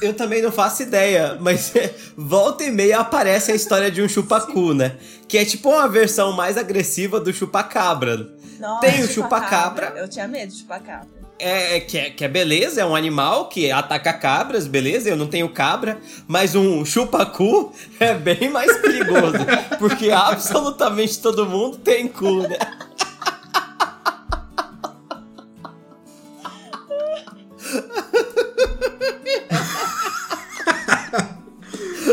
Eu 0.03 0.12
também 0.14 0.43
não 0.43 0.53
faço 0.53 0.83
ideia, 0.83 1.37
mas 1.40 1.75
é, 1.75 1.95
volta 2.17 2.64
e 2.64 2.71
meia 2.71 3.01
aparece 3.01 3.51
a 3.51 3.55
história 3.55 3.90
de 3.90 4.03
um 4.03 4.09
chupacu, 4.09 4.75
né? 4.75 4.97
Que 5.27 5.38
é 5.38 5.45
tipo 5.45 5.71
uma 5.71 5.88
versão 5.88 6.33
mais 6.33 6.57
agressiva 6.57 7.19
do 7.19 7.33
chupacabra. 7.33 8.37
Nossa, 8.61 8.81
Tem 8.87 9.03
o 9.03 9.09
chupacabra. 9.09 9.95
Eu 9.97 10.09
tinha 10.09 10.29
medo 10.29 10.53
de 10.53 10.61
chupacabra. 10.61 11.24
É, 11.38 11.77
é 11.77 11.81
que, 11.81 11.99
é, 11.99 12.11
que 12.11 12.25
é 12.25 12.29
beleza, 12.29 12.81
é 12.81 12.87
um 12.87 12.94
animal 12.94 13.49
que 13.49 13.70
ataca 13.70 14.12
cabras, 14.12 14.66
beleza? 14.66 15.09
Eu 15.09 15.16
não 15.16 15.27
tenho 15.27 15.49
cabra, 15.49 15.99
mas 16.29 16.55
um 16.55 16.85
chupacu 16.85 17.73
é 17.99 18.14
bem 18.14 18.49
mais 18.51 18.77
perigoso. 18.79 19.38
porque 19.79 20.11
absolutamente 20.11 21.18
todo 21.20 21.47
mundo 21.47 21.79
tem 21.79 22.07
cu, 22.07 22.42
né? 22.42 22.57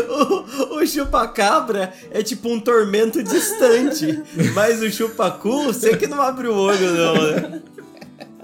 O, 0.08 0.76
o 0.78 0.86
chupacabra 0.86 1.92
é 2.10 2.22
tipo 2.22 2.48
um 2.48 2.58
tormento 2.58 3.22
distante, 3.22 4.22
mas 4.54 4.82
o 4.82 4.90
chupacu, 4.90 5.64
você 5.64 5.96
que 5.96 6.06
não 6.06 6.20
abre 6.20 6.48
o 6.48 6.54
olho, 6.54 6.90
não, 6.92 7.14
né? 7.14 7.62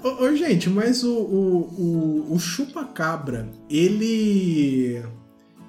Ô, 0.03 0.25
ô, 0.25 0.37
gente, 0.37 0.69
mas 0.71 1.03
o, 1.03 1.11
o, 1.13 2.27
o, 2.29 2.35
o 2.35 2.39
chupa-cabra, 2.39 3.49
ele. 3.71 5.03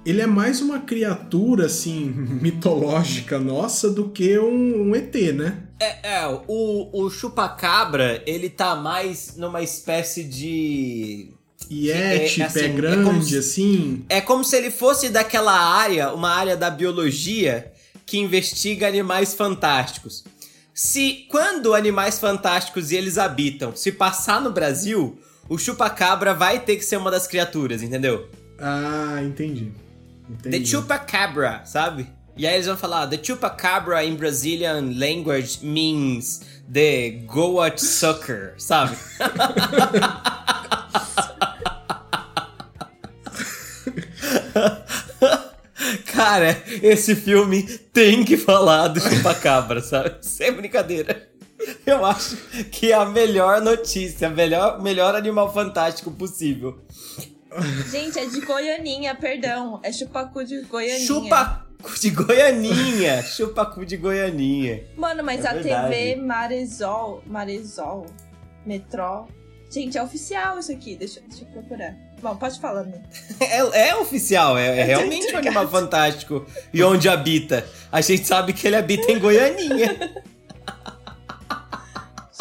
Ele 0.06 0.22
é 0.22 0.26
mais 0.26 0.62
uma 0.62 0.78
criatura, 0.78 1.66
assim, 1.66 2.06
mitológica 2.40 3.38
nossa 3.38 3.90
do 3.90 4.08
que 4.08 4.38
um, 4.38 4.88
um 4.90 4.96
ET, 4.96 5.14
né? 5.34 5.64
É, 5.78 6.14
é, 6.22 6.26
o, 6.48 6.88
o 7.04 7.10
chupacabra, 7.10 8.22
ele 8.26 8.48
tá 8.48 8.74
mais 8.76 9.36
numa 9.36 9.62
espécie 9.62 10.24
de. 10.24 11.28
Yeti, 11.70 12.40
É, 12.42 12.44
assim, 12.46 12.58
pé 12.60 12.64
é 12.66 12.68
grande, 12.68 13.26
se- 13.30 13.36
assim. 13.38 14.04
É 14.08 14.20
como 14.20 14.42
se 14.42 14.56
ele 14.56 14.70
fosse 14.70 15.10
daquela 15.10 15.52
área, 15.52 16.12
uma 16.14 16.30
área 16.30 16.56
da 16.56 16.70
biologia 16.70 17.70
que 18.06 18.18
investiga 18.18 18.88
animais 18.88 19.34
fantásticos. 19.34 20.24
Se 20.82 21.26
quando 21.28 21.74
animais 21.74 22.18
fantásticos 22.18 22.90
e 22.90 22.96
eles 22.96 23.18
habitam, 23.18 23.76
se 23.76 23.92
passar 23.92 24.40
no 24.40 24.50
Brasil, 24.50 25.20
o 25.46 25.58
chupacabra 25.58 26.32
vai 26.32 26.58
ter 26.58 26.76
que 26.76 26.84
ser 26.86 26.96
uma 26.96 27.10
das 27.10 27.26
criaturas, 27.26 27.82
entendeu? 27.82 28.30
Ah, 28.58 29.20
entendi. 29.22 29.72
The 30.42 30.48
entendi. 30.48 30.70
chupacabra, 30.70 31.60
sabe? 31.66 32.08
E 32.34 32.46
aí 32.46 32.54
eles 32.54 32.64
vão 32.64 32.78
falar, 32.78 33.06
the 33.08 33.22
chupacabra 33.22 34.02
in 34.06 34.16
Brazilian 34.16 34.94
language 34.96 35.58
means 35.62 36.40
the 36.72 37.10
goat 37.26 37.78
sucker, 37.78 38.54
sabe? 38.56 38.96
Cara, 46.20 46.62
esse 46.82 47.16
filme 47.16 47.62
tem 47.94 48.22
que 48.22 48.36
falar 48.36 48.88
do 48.88 49.00
chupacabra, 49.00 49.80
sabe? 49.80 50.18
Sem 50.20 50.52
brincadeira. 50.52 51.30
Eu 51.86 52.04
acho 52.04 52.36
que 52.70 52.92
é 52.92 52.94
a 52.94 53.06
melhor 53.06 53.62
notícia, 53.62 54.28
a 54.28 54.30
melhor, 54.30 54.82
melhor 54.82 55.14
animal 55.14 55.50
fantástico 55.50 56.10
possível. 56.10 56.78
Gente, 57.90 58.18
é 58.18 58.26
de 58.26 58.40
Goianinha, 58.42 59.14
perdão. 59.14 59.80
É 59.82 59.90
chupacu 59.90 60.44
de 60.44 60.60
Goianinha. 60.60 61.06
Chupacu 61.06 61.98
de 61.98 62.10
Goianinha. 62.10 63.22
Chupacu 63.22 63.86
de 63.86 63.96
Goianinha. 63.96 64.84
Mano, 64.96 65.24
mas 65.24 65.46
É 65.46 65.48
a 65.48 65.52
verdade. 65.54 65.88
TV 65.94 66.16
Maresol, 66.16 67.22
Maresol, 67.26 68.04
Metró. 68.66 69.26
Gente, 69.70 69.96
é 69.96 70.02
oficial 70.02 70.58
isso 70.58 70.70
aqui. 70.72 70.96
Deixa, 70.96 71.20
deixa 71.28 71.44
eu 71.44 71.48
procurar. 71.48 71.96
Bom, 72.22 72.36
pode 72.36 72.60
falar, 72.60 72.84
né? 72.84 73.02
É, 73.40 73.88
é 73.88 73.96
oficial, 73.96 74.58
é, 74.58 74.78
é 74.80 74.84
realmente 74.84 75.32
um 75.34 75.38
animal 75.38 75.68
fantástico. 75.68 76.44
E 76.72 76.82
onde 76.82 77.08
habita? 77.08 77.66
A 77.90 78.00
gente 78.00 78.26
sabe 78.26 78.52
que 78.52 78.66
ele 78.66 78.76
habita 78.76 79.10
em 79.10 79.18
Goianinha. 79.18 79.98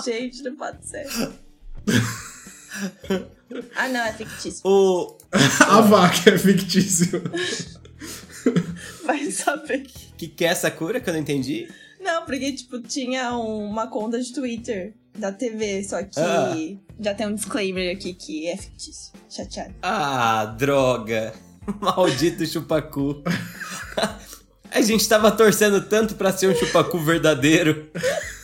Gente, 0.04 0.42
não 0.44 0.56
pode 0.56 0.86
ser. 0.86 1.06
ah, 3.76 3.88
não, 3.90 4.02
é 4.06 4.14
fictício. 4.14 4.62
O. 4.64 5.18
A 5.68 5.82
vaca 5.82 6.30
é 6.32 6.38
fictício. 6.38 7.22
Vai 9.06 9.30
saber. 9.32 9.84
Que 10.18 10.28
que 10.28 10.46
é 10.46 10.48
essa 10.50 10.72
cura 10.72 11.00
que 11.00 11.10
eu 11.10 11.14
não 11.14 11.20
entendi? 11.20 11.68
Não, 12.00 12.26
porque, 12.26 12.52
tipo, 12.54 12.80
tinha 12.82 13.34
um- 13.38 13.66
uma 13.70 13.88
conta 13.88 14.20
de 14.22 14.34
Twitter 14.34 14.94
da 15.18 15.32
TV, 15.32 15.84
só 15.84 16.02
que 16.04 16.20
Ah. 16.20 16.56
já 17.00 17.14
tem 17.14 17.28
um 17.28 17.36
disclaimer 17.36 17.96
aqui 17.96 18.14
que 18.14 18.48
é 18.48 18.58
fictício. 18.58 19.14
Chateado. 19.30 19.74
Ah, 19.82 20.46
droga. 20.58 21.34
Maldito 21.82 22.46
chupacu. 22.46 23.24
A 24.72 24.82
gente 24.82 25.08
tava 25.10 25.32
torcendo 25.32 25.82
tanto 25.82 26.16
pra 26.16 26.32
ser 26.32 26.48
um 26.48 26.56
chupacu 26.56 27.00
verdadeiro. 27.00 27.90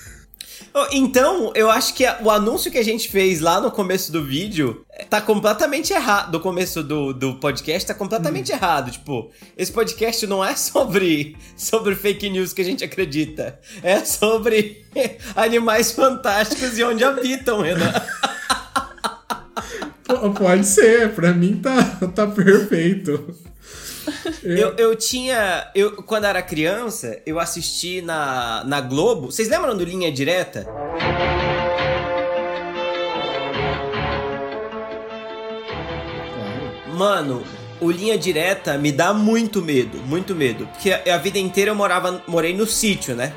Então, 0.91 1.53
eu 1.55 1.71
acho 1.71 1.93
que 1.93 2.05
o 2.21 2.29
anúncio 2.29 2.69
que 2.69 2.77
a 2.77 2.83
gente 2.83 3.07
fez 3.07 3.39
lá 3.39 3.61
no 3.61 3.71
começo 3.71 4.11
do 4.11 4.21
vídeo 4.21 4.85
eh, 4.91 5.05
tá 5.05 5.21
completamente 5.21 5.93
errado. 5.93 6.31
Do 6.31 6.41
começo 6.41 6.83
do, 6.83 7.13
do 7.13 7.35
podcast 7.35 7.87
tá 7.87 7.93
completamente 7.93 8.51
errado. 8.51 8.91
Tipo, 8.91 9.31
esse 9.57 9.71
podcast 9.71 10.27
não 10.27 10.43
é 10.43 10.53
sobre, 10.57 11.37
sobre 11.55 11.95
fake 11.95 12.29
news 12.29 12.51
que 12.51 12.61
a 12.61 12.65
gente 12.65 12.83
acredita. 12.83 13.57
É 13.81 14.03
sobre 14.03 14.85
animais 15.33 15.93
fantásticos 15.93 16.77
e 16.77 16.83
onde 16.83 17.05
habitam, 17.05 17.61
Renan. 17.61 17.93
Pode 20.37 20.67
ser, 20.67 21.13
pra 21.15 21.31
mim 21.31 21.57
tá, 21.61 21.83
tá 22.13 22.27
perfeito. 22.27 23.33
Eu, 24.43 24.75
eu 24.77 24.95
tinha. 24.95 25.69
Eu, 25.75 26.03
quando 26.03 26.25
era 26.25 26.41
criança, 26.41 27.19
eu 27.25 27.39
assisti 27.39 28.01
na, 28.01 28.63
na 28.65 28.81
Globo. 28.81 29.31
Vocês 29.31 29.49
lembram 29.49 29.75
do 29.75 29.83
Linha 29.83 30.11
Direta? 30.11 30.65
Mano, 36.95 37.43
o 37.81 37.91
Linha 37.91 38.17
Direta 38.17 38.77
me 38.77 38.91
dá 38.91 39.13
muito 39.13 39.61
medo, 39.61 39.97
muito 40.05 40.33
medo. 40.33 40.65
Porque 40.67 40.91
a, 40.91 41.15
a 41.15 41.17
vida 41.17 41.37
inteira 41.37 41.71
eu 41.71 41.75
morava, 41.75 42.21
morei 42.27 42.55
no 42.55 42.65
sítio, 42.65 43.15
né? 43.15 43.33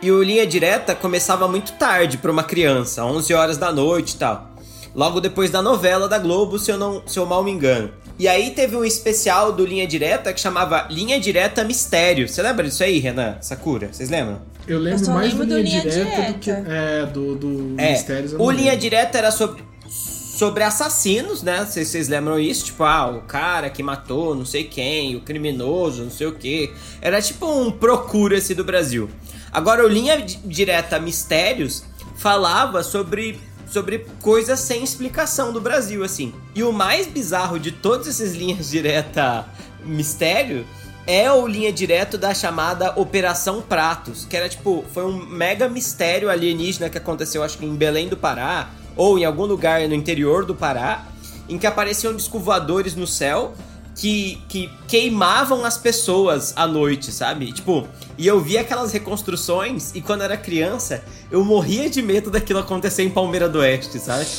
E 0.00 0.10
o 0.10 0.22
Linha 0.22 0.46
Direta 0.46 0.94
começava 0.94 1.46
muito 1.46 1.72
tarde 1.72 2.18
pra 2.18 2.30
uma 2.30 2.42
criança, 2.42 3.04
11 3.04 3.34
horas 3.34 3.58
da 3.58 3.70
noite 3.72 4.14
e 4.14 4.18
tal. 4.18 4.50
Logo 4.94 5.20
depois 5.20 5.50
da 5.50 5.62
novela 5.62 6.08
da 6.08 6.18
Globo, 6.18 6.58
se 6.58 6.70
eu, 6.70 6.76
não, 6.76 7.02
se 7.06 7.18
eu 7.18 7.24
mal 7.24 7.42
me 7.42 7.50
engano. 7.50 7.90
E 8.22 8.28
aí 8.28 8.52
teve 8.52 8.76
um 8.76 8.84
especial 8.84 9.50
do 9.52 9.66
Linha 9.66 9.84
Direta 9.84 10.32
que 10.32 10.40
chamava 10.40 10.86
Linha 10.88 11.18
Direta 11.18 11.64
Mistério. 11.64 12.28
Você 12.28 12.40
lembra 12.40 12.68
disso 12.68 12.84
aí, 12.84 13.00
Renan? 13.00 13.36
Sakura? 13.40 13.88
Vocês 13.92 14.08
lembram? 14.08 14.40
Eu 14.68 14.78
lembro 14.78 15.00
Eu 15.00 15.04
só 15.06 15.12
mais 15.14 15.30
lembro 15.32 15.44
do 15.44 15.54
do 15.54 15.60
Linha, 15.60 15.80
Linha 15.80 15.90
Direta, 15.90 16.32
do 16.32 16.38
que. 16.38 16.52
Direta. 16.52 16.72
É, 16.72 17.06
do, 17.06 17.34
do 17.34 17.74
É, 17.80 17.90
Mistérios. 17.90 18.32
o 18.34 18.48
Linha 18.52 18.64
lembro. 18.66 18.78
Direta 18.80 19.18
era 19.18 19.32
sobre, 19.32 19.64
sobre 19.88 20.62
assassinos, 20.62 21.42
né? 21.42 21.64
Vocês, 21.68 21.88
vocês 21.88 22.06
lembram 22.08 22.38
isso? 22.38 22.66
Tipo, 22.66 22.84
ah, 22.84 23.08
o 23.10 23.22
cara 23.22 23.68
que 23.68 23.82
matou 23.82 24.36
não 24.36 24.44
sei 24.44 24.62
quem, 24.62 25.16
o 25.16 25.20
criminoso, 25.22 26.04
não 26.04 26.10
sei 26.12 26.28
o 26.28 26.32
quê. 26.32 26.70
Era 27.00 27.20
tipo 27.20 27.44
um 27.46 27.72
procura-se 27.72 28.54
do 28.54 28.62
Brasil. 28.62 29.10
Agora, 29.50 29.84
o 29.84 29.88
Linha 29.88 30.16
Di- 30.22 30.38
Direta 30.44 30.96
Mistérios 31.00 31.82
falava 32.16 32.84
sobre, 32.84 33.40
sobre 33.72 34.06
coisas 34.20 34.60
sem 34.60 34.84
explicação 34.84 35.52
do 35.52 35.60
Brasil, 35.60 36.04
assim. 36.04 36.34
E 36.54 36.62
o 36.62 36.72
mais 36.72 37.06
bizarro 37.06 37.58
de 37.58 37.72
todos 37.72 38.06
esses 38.06 38.34
linhas 38.34 38.68
direta 38.68 39.46
mistério 39.84 40.66
é 41.06 41.32
o 41.32 41.46
linha 41.46 41.72
direto 41.72 42.18
da 42.18 42.34
chamada 42.34 42.92
Operação 43.00 43.62
Pratos, 43.62 44.24
que 44.24 44.36
era 44.36 44.48
tipo, 44.48 44.84
foi 44.92 45.04
um 45.04 45.26
mega 45.26 45.68
mistério 45.68 46.30
alienígena 46.30 46.88
que 46.88 46.98
aconteceu, 46.98 47.42
acho 47.42 47.58
que 47.58 47.64
em 47.64 47.74
Belém 47.74 48.08
do 48.08 48.16
Pará, 48.16 48.70
ou 48.94 49.18
em 49.18 49.24
algum 49.24 49.46
lugar 49.46 49.80
no 49.88 49.94
interior 49.94 50.44
do 50.44 50.54
Pará, 50.54 51.06
em 51.48 51.58
que 51.58 51.66
apareciam 51.66 52.14
voadores 52.34 52.94
no 52.94 53.06
céu 53.06 53.54
que, 53.94 54.40
que 54.48 54.70
queimavam 54.88 55.64
as 55.64 55.76
pessoas 55.76 56.52
à 56.56 56.66
noite, 56.66 57.12
sabe? 57.12 57.52
Tipo, 57.52 57.86
e 58.16 58.26
eu 58.26 58.40
via 58.40 58.62
aquelas 58.62 58.92
reconstruções 58.92 59.94
e 59.94 60.00
quando 60.00 60.22
era 60.22 60.36
criança, 60.36 61.02
eu 61.30 61.44
morria 61.44 61.88
de 61.90 62.02
medo 62.02 62.30
daquilo 62.30 62.58
acontecer 62.58 63.02
em 63.02 63.10
Palmeira 63.10 63.48
do 63.48 63.58
Oeste, 63.58 63.98
sabe? 63.98 64.26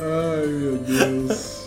Ai, 0.00 0.46
meu 0.46 0.76
Deus. 0.78 1.58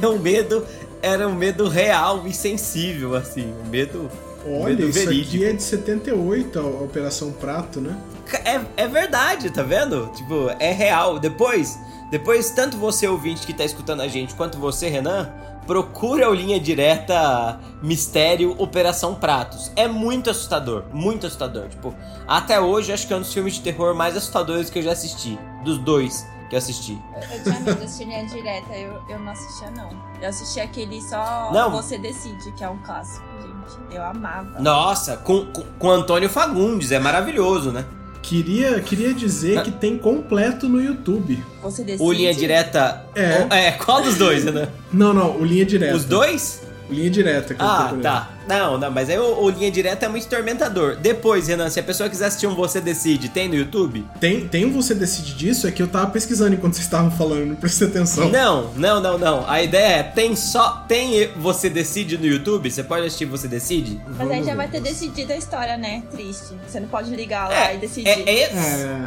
É 0.00 0.06
um 0.06 0.18
medo, 0.18 0.66
era 1.02 1.26
um 1.28 1.34
medo 1.34 1.68
real 1.68 2.26
e 2.26 2.32
sensível, 2.32 3.14
assim, 3.14 3.52
um 3.64 3.68
medo, 3.68 4.10
Olha, 4.46 4.74
medo 4.74 4.88
isso 4.88 4.98
verídico. 5.00 5.36
aqui 5.36 5.44
é 5.44 5.52
de 5.52 5.62
78, 5.62 6.58
a 6.58 6.62
Operação 6.62 7.32
Prato, 7.32 7.80
né? 7.80 7.96
É, 8.44 8.60
é 8.84 8.88
verdade, 8.88 9.50
tá 9.50 9.62
vendo? 9.62 10.10
Tipo, 10.14 10.50
é 10.58 10.70
real. 10.72 11.18
Depois, 11.18 11.78
depois, 12.10 12.50
tanto 12.50 12.76
você 12.76 13.06
ouvinte 13.06 13.46
que 13.46 13.52
tá 13.52 13.64
escutando 13.64 14.00
a 14.00 14.08
gente, 14.08 14.34
quanto 14.34 14.58
você, 14.58 14.88
Renan, 14.88 15.30
procura 15.66 16.30
o 16.30 16.34
Linha 16.34 16.58
Direta 16.58 17.60
Mistério 17.82 18.54
Operação 18.58 19.14
Pratos. 19.14 19.70
É 19.76 19.86
muito 19.86 20.30
assustador, 20.30 20.84
muito 20.92 21.26
assustador. 21.26 21.68
Tipo, 21.68 21.94
até 22.26 22.58
hoje 22.58 22.90
acho 22.90 23.06
que 23.06 23.12
é 23.12 23.16
um 23.16 23.20
dos 23.20 23.32
filmes 23.32 23.54
de 23.54 23.60
terror 23.60 23.94
mais 23.94 24.16
assustadores 24.16 24.70
que 24.70 24.78
eu 24.78 24.82
já 24.82 24.92
assisti. 24.92 25.38
Dos 25.64 25.76
dois 25.76 26.26
que 26.48 26.54
eu 26.54 26.58
assisti. 26.58 26.98
Eu, 27.14 27.36
eu 27.36 27.42
tinha 27.42 27.60
medo 27.60 27.78
de 27.78 27.84
assistir 27.84 28.04
linha 28.06 28.26
direta, 28.26 28.74
eu, 28.74 29.02
eu 29.10 29.18
não 29.18 29.32
assistia, 29.32 29.70
não. 29.70 29.90
Eu 30.20 30.28
assisti 30.30 30.60
aquele 30.60 31.02
só 31.02 31.50
Não. 31.52 31.70
Você 31.72 31.98
Decide, 31.98 32.50
que 32.52 32.64
é 32.64 32.68
um 32.70 32.78
clássico, 32.78 33.26
gente. 33.42 33.94
Eu 33.94 34.02
amava. 34.02 34.58
Nossa, 34.58 35.18
com, 35.18 35.44
com, 35.52 35.62
com 35.78 35.90
Antônio 35.90 36.30
Fagundes, 36.30 36.90
é 36.90 36.98
maravilhoso, 36.98 37.70
né? 37.70 37.84
Queria, 38.28 38.78
queria 38.80 39.14
dizer 39.14 39.62
que 39.62 39.70
tem 39.70 39.96
completo 39.96 40.68
no 40.68 40.82
YouTube. 40.82 41.42
Você 41.62 41.82
Decide. 41.82 42.02
O 42.02 42.12
Linha 42.12 42.34
Direta. 42.34 43.06
É. 43.14 43.68
é 43.68 43.72
qual 43.72 44.02
dos 44.02 44.18
dois, 44.18 44.44
Renan? 44.44 44.68
Não, 44.92 45.14
não, 45.14 45.40
o 45.40 45.42
Linha 45.42 45.64
Direta. 45.64 45.96
Os 45.96 46.04
dois? 46.04 46.60
Linha 46.90 47.10
Direta 47.10 47.54
que 47.54 47.60
eu 47.60 47.66
Ah, 47.66 47.76
procurei. 47.80 48.02
tá. 48.02 48.30
Não, 48.48 48.78
não, 48.78 48.90
mas 48.90 49.10
aí 49.10 49.18
o, 49.18 49.42
o 49.42 49.50
Linha 49.50 49.70
Direta 49.70 50.06
é 50.06 50.08
muito 50.08 50.26
tormentador. 50.26 50.96
Depois, 50.96 51.48
Renan, 51.48 51.68
se 51.68 51.78
a 51.78 51.82
pessoa 51.82 52.08
quiser 52.08 52.26
assistir 52.26 52.46
um 52.46 52.54
Você 52.54 52.80
Decide, 52.80 53.28
tem 53.28 53.46
no 53.48 53.54
YouTube? 53.54 54.04
Tem, 54.18 54.48
tem 54.48 54.64
um 54.64 54.72
Você 54.72 54.94
Decide 54.94 55.34
disso, 55.34 55.66
é 55.66 55.70
que 55.70 55.82
eu 55.82 55.88
tava 55.88 56.10
pesquisando 56.10 56.54
enquanto 56.54 56.74
vocês 56.74 56.86
estavam 56.86 57.10
falando, 57.10 57.44
não 57.46 57.56
prestei 57.56 57.88
atenção. 57.88 58.30
Não, 58.30 58.72
não, 58.74 59.00
não, 59.00 59.18
não. 59.18 59.48
A 59.48 59.62
ideia 59.62 59.96
é, 59.98 60.02
tem 60.02 60.34
só. 60.34 60.84
Tem 60.88 61.28
Você 61.36 61.68
Decide 61.68 62.16
no 62.16 62.24
YouTube? 62.26 62.70
Você 62.70 62.82
pode 62.82 63.06
assistir 63.06 63.26
Você 63.26 63.46
Decide? 63.48 64.00
Mas 64.16 64.30
aí 64.30 64.42
já 64.42 64.54
vai 64.54 64.68
ter 64.68 64.80
decidido 64.80 65.32
a 65.32 65.36
história, 65.36 65.76
né? 65.76 66.02
Triste. 66.10 66.54
Você 66.66 66.80
não 66.80 66.88
pode 66.88 67.14
ligar 67.14 67.48
lá 67.48 67.70
É, 67.70 67.74
e 67.74 67.78
decidir. 67.78 68.08
é, 68.08 68.44
esse, 68.44 68.56
É, 68.56 69.06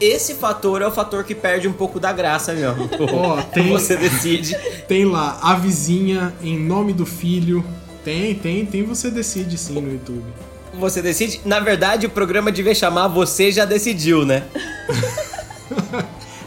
esse 0.00 0.34
fator 0.34 0.82
é 0.82 0.86
o 0.86 0.90
fator 0.90 1.24
que 1.24 1.34
perde 1.34 1.68
um 1.68 1.72
pouco 1.72 2.00
da 2.00 2.12
graça 2.12 2.52
mesmo. 2.52 2.88
Ó, 3.12 3.40
tem- 3.42 3.70
Você 3.70 3.96
Decide. 3.96 4.56
tem 4.88 5.04
lá, 5.04 5.38
a 5.42 5.54
vizinha 5.54 6.34
em 6.42 6.58
nome 6.58 6.92
do 6.92 7.06
filho. 7.06 7.64
Tem, 8.04 8.34
tem, 8.34 8.66
tem 8.66 8.84
Você 8.84 9.10
Decide 9.10 9.56
sim 9.56 9.80
no 9.80 9.90
YouTube. 9.92 10.24
Você 10.74 11.00
Decide. 11.00 11.40
Na 11.44 11.60
verdade, 11.60 12.06
o 12.06 12.10
programa 12.10 12.50
devia 12.52 12.74
chamar 12.74 13.06
Você 13.08 13.50
Já 13.52 13.64
Decidiu, 13.64 14.26
né? 14.26 14.42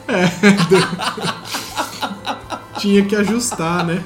Tinha 2.79 3.03
que 3.05 3.15
ajustar, 3.15 3.85
né? 3.85 4.03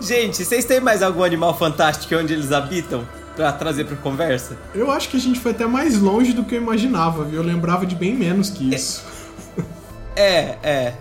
Gente, 0.00 0.44
vocês 0.44 0.64
têm 0.64 0.80
mais 0.80 1.02
algum 1.02 1.22
animal 1.22 1.56
fantástico 1.56 2.14
onde 2.16 2.32
eles 2.32 2.50
habitam? 2.52 3.06
Pra 3.36 3.50
trazer 3.52 3.84
pra 3.84 3.96
conversa? 3.96 4.58
Eu 4.74 4.90
acho 4.90 5.08
que 5.08 5.16
a 5.16 5.20
gente 5.20 5.40
foi 5.40 5.52
até 5.52 5.66
mais 5.66 5.98
longe 5.98 6.32
do 6.32 6.44
que 6.44 6.54
eu 6.54 6.60
imaginava, 6.60 7.24
viu? 7.24 7.40
Eu 7.40 7.46
lembrava 7.46 7.86
de 7.86 7.94
bem 7.94 8.14
menos 8.14 8.50
que 8.50 8.74
isso. 8.74 9.04
É, 10.14 10.58
é. 10.62 10.94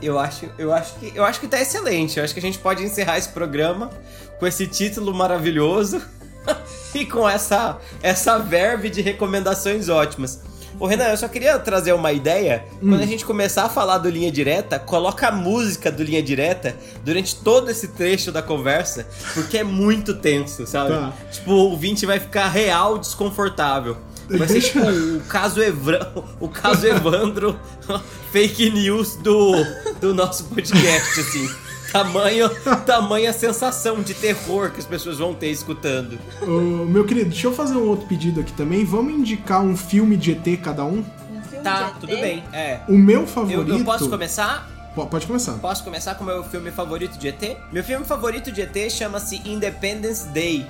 Eu 0.00 0.18
acho, 0.18 0.48
eu 0.58 0.72
acho 0.72 0.94
que 0.94 1.12
eu 1.14 1.24
acho 1.24 1.40
que 1.40 1.48
tá 1.48 1.60
excelente. 1.60 2.18
Eu 2.18 2.24
acho 2.24 2.32
que 2.32 2.38
a 2.38 2.42
gente 2.42 2.58
pode 2.58 2.84
encerrar 2.84 3.18
esse 3.18 3.30
programa 3.30 3.90
com 4.38 4.46
esse 4.46 4.66
título 4.66 5.12
maravilhoso 5.12 6.00
e 6.94 7.04
com 7.04 7.28
essa 7.28 7.78
essa 8.02 8.38
verve 8.38 8.90
de 8.90 9.00
recomendações 9.00 9.88
ótimas. 9.88 10.40
Ô 10.78 10.86
Renan, 10.86 11.04
eu 11.06 11.16
só 11.16 11.28
queria 11.28 11.58
trazer 11.58 11.92
uma 11.92 12.12
ideia. 12.12 12.64
Quando 12.80 13.00
a 13.00 13.06
gente 13.06 13.24
começar 13.24 13.64
a 13.64 13.68
falar 13.68 13.98
do 13.98 14.08
Linha 14.08 14.30
Direta, 14.30 14.78
coloca 14.78 15.28
a 15.28 15.32
música 15.32 15.90
do 15.90 16.02
Linha 16.02 16.22
Direta 16.22 16.76
durante 17.04 17.36
todo 17.36 17.70
esse 17.70 17.88
trecho 17.88 18.30
da 18.30 18.42
conversa, 18.42 19.06
porque 19.34 19.58
é 19.58 19.64
muito 19.64 20.14
tenso, 20.14 20.66
sabe? 20.66 20.90
Tá. 20.90 21.12
Tipo, 21.30 21.52
o 21.52 21.70
ouvinte 21.70 22.06
vai 22.06 22.20
ficar 22.20 22.48
real 22.48 22.98
desconfortável. 22.98 23.96
Vai 24.28 24.46
ser 24.46 24.60
tipo 24.60 24.80
o 24.80 25.20
caso, 25.20 25.62
Evra... 25.62 26.12
o 26.38 26.48
caso 26.48 26.86
Evandro 26.86 27.58
fake 28.30 28.70
news 28.70 29.16
do, 29.16 29.52
do 30.00 30.12
nosso 30.12 30.44
podcast, 30.44 31.20
assim. 31.20 31.48
Tamanho, 31.92 32.48
tamanha 32.84 33.32
sensação 33.32 34.02
de 34.02 34.12
terror 34.14 34.70
que 34.70 34.78
as 34.78 34.84
pessoas 34.86 35.18
vão 35.18 35.32
ter 35.34 35.48
escutando. 35.50 36.18
Ô, 36.42 36.84
meu 36.84 37.04
querido, 37.04 37.30
deixa 37.30 37.46
eu 37.46 37.52
fazer 37.54 37.76
um 37.76 37.86
outro 37.88 38.06
pedido 38.06 38.40
aqui 38.40 38.52
também. 38.52 38.84
Vamos 38.84 39.12
indicar 39.14 39.62
um 39.62 39.76
filme 39.76 40.16
de 40.16 40.32
ET 40.32 40.60
cada 40.62 40.84
um? 40.84 40.98
Um 41.32 41.42
filme 41.42 41.64
Tá, 41.64 41.82
de 41.84 41.90
ET? 41.90 41.94
tudo 42.00 42.16
bem. 42.18 42.44
É. 42.52 42.80
O 42.88 42.92
meu 42.96 43.20
Eu, 43.22 43.26
favorito. 43.26 43.78
eu 43.78 43.84
posso 43.84 44.08
começar? 44.08 44.68
Po- 44.94 45.06
Pode 45.06 45.26
começar. 45.26 45.52
Posso 45.54 45.84
começar 45.84 46.14
com 46.16 46.24
o 46.24 46.26
meu 46.26 46.42
filme 46.44 46.70
favorito 46.70 47.16
de 47.18 47.28
ET? 47.28 47.56
Meu 47.72 47.84
filme 47.84 48.04
favorito 48.04 48.50
de 48.52 48.60
ET 48.62 48.90
chama-se 48.90 49.40
Independence 49.48 50.26
Day. 50.28 50.66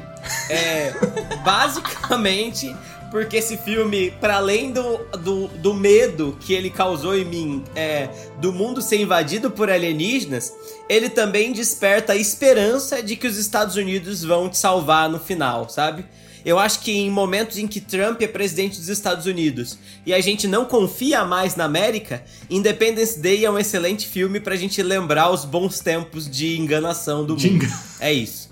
É, 0.51 0.93
basicamente, 1.45 2.75
porque 3.11 3.39
esse 3.39 3.57
filme, 3.57 4.11
para 4.21 4.37
além 4.37 4.71
do, 4.73 4.99
do, 5.19 5.49
do 5.49 5.75
medo 5.75 6.37
que 6.41 6.53
ele 6.53 6.71
causou 6.71 7.17
em 7.17 7.25
mim, 7.25 7.65
é, 7.75 8.09
do 8.39 8.53
mundo 8.53 8.83
ser 8.83 9.01
invadido 9.01 9.51
por 9.51 9.71
alienígenas, 9.71 10.53
ele 10.89 11.09
também 11.09 11.53
desperta 11.53 12.13
a 12.13 12.17
esperança 12.17 13.03
de 13.03 13.17
que 13.17 13.27
os 13.27 13.37
Estados 13.37 13.77
Unidos 13.77 14.23
vão 14.23 14.49
te 14.49 14.59
salvar 14.59 15.09
no 15.09 15.19
final, 15.19 15.69
sabe? 15.69 16.05
Eu 16.45 16.59
acho 16.59 16.81
que 16.81 16.93
em 16.93 17.11
momentos 17.11 17.59
em 17.59 17.67
que 17.67 17.81
Trump 17.81 18.23
é 18.23 18.29
presidente 18.29 18.79
dos 18.79 18.89
Estados 18.89 19.27
Unidos 19.27 19.79
e 20.07 20.15
a 20.15 20.21
gente 20.21 20.47
não 20.47 20.65
confia 20.65 21.25
mais 21.25 21.57
na 21.57 21.65
América, 21.65 22.23
Independence 22.49 23.19
Day 23.19 23.45
é 23.45 23.51
um 23.51 23.59
excelente 23.59 24.07
filme 24.07 24.39
pra 24.39 24.57
gente 24.57 24.83
lembrar 24.83 25.31
os 25.31 25.45
bons 25.45 25.81
tempos 25.81 26.31
de 26.31 26.59
enganação 26.59 27.25
do 27.25 27.35
mundo. 27.35 27.67
É 28.01 28.13
isso. 28.13 28.49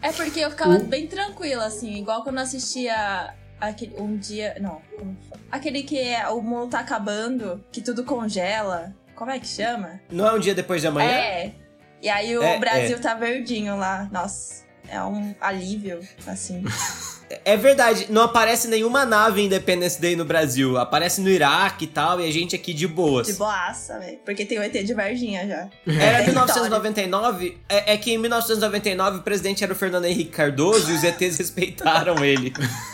É 0.00 0.12
porque 0.12 0.40
eu 0.40 0.50
ficava 0.50 0.78
bem 0.78 1.06
tranquila, 1.06 1.66
assim, 1.66 1.98
igual 1.98 2.22
quando 2.22 2.36
eu 2.36 2.42
assistia 2.42 3.34
aquele, 3.60 3.94
um 3.98 4.16
dia. 4.16 4.56
Não, 4.60 4.80
aquele 5.50 5.82
que 5.82 5.98
é, 5.98 6.26
o 6.28 6.40
mundo 6.40 6.70
tá 6.70 6.80
acabando, 6.80 7.62
que 7.70 7.80
tudo 7.80 8.04
congela. 8.04 8.94
Como 9.14 9.30
é 9.30 9.38
que 9.38 9.46
chama? 9.48 10.00
Não 10.10 10.26
é 10.26 10.32
um 10.32 10.38
dia 10.38 10.54
depois 10.54 10.80
de 10.80 10.86
amanhã? 10.88 11.10
É. 11.10 11.52
E 12.02 12.08
aí 12.08 12.36
o 12.38 12.42
É, 12.42 12.58
Brasil 12.58 12.98
tá 13.00 13.12
verdinho 13.14 13.76
lá. 13.76 14.08
Nossa, 14.10 14.64
é 14.88 15.02
um 15.02 15.34
alívio, 15.40 16.00
assim. 16.26 16.64
É 17.44 17.56
verdade, 17.56 18.06
não 18.10 18.22
aparece 18.22 18.66
nenhuma 18.66 19.04
nave 19.06 19.40
Independence 19.42 20.00
Day 20.00 20.16
no 20.16 20.24
Brasil. 20.24 20.76
Aparece 20.78 21.20
no 21.20 21.28
Iraque 21.28 21.84
e 21.84 21.88
tal, 21.88 22.20
e 22.20 22.26
a 22.26 22.32
gente 22.32 22.56
aqui 22.56 22.72
de 22.74 22.88
boas. 22.88 23.26
De 23.28 23.34
boaça, 23.34 24.00
velho. 24.00 24.18
Porque 24.24 24.44
tem 24.44 24.58
o 24.58 24.62
ET 24.62 24.72
de 24.72 24.94
Varginha 24.94 25.46
já. 25.46 25.68
Era 25.86 26.22
É. 26.22 26.26
1999, 26.26 27.58
é, 27.68 27.92
é 27.92 27.96
que 27.96 28.12
em 28.14 28.18
1999 28.18 29.18
o 29.18 29.22
presidente 29.22 29.62
era 29.62 29.72
o 29.72 29.76
Fernando 29.76 30.06
Henrique 30.06 30.30
Cardoso 30.32 30.90
e 30.90 30.94
os 30.96 31.04
ETs 31.04 31.38
respeitaram 31.38 32.24
ele. 32.24 32.52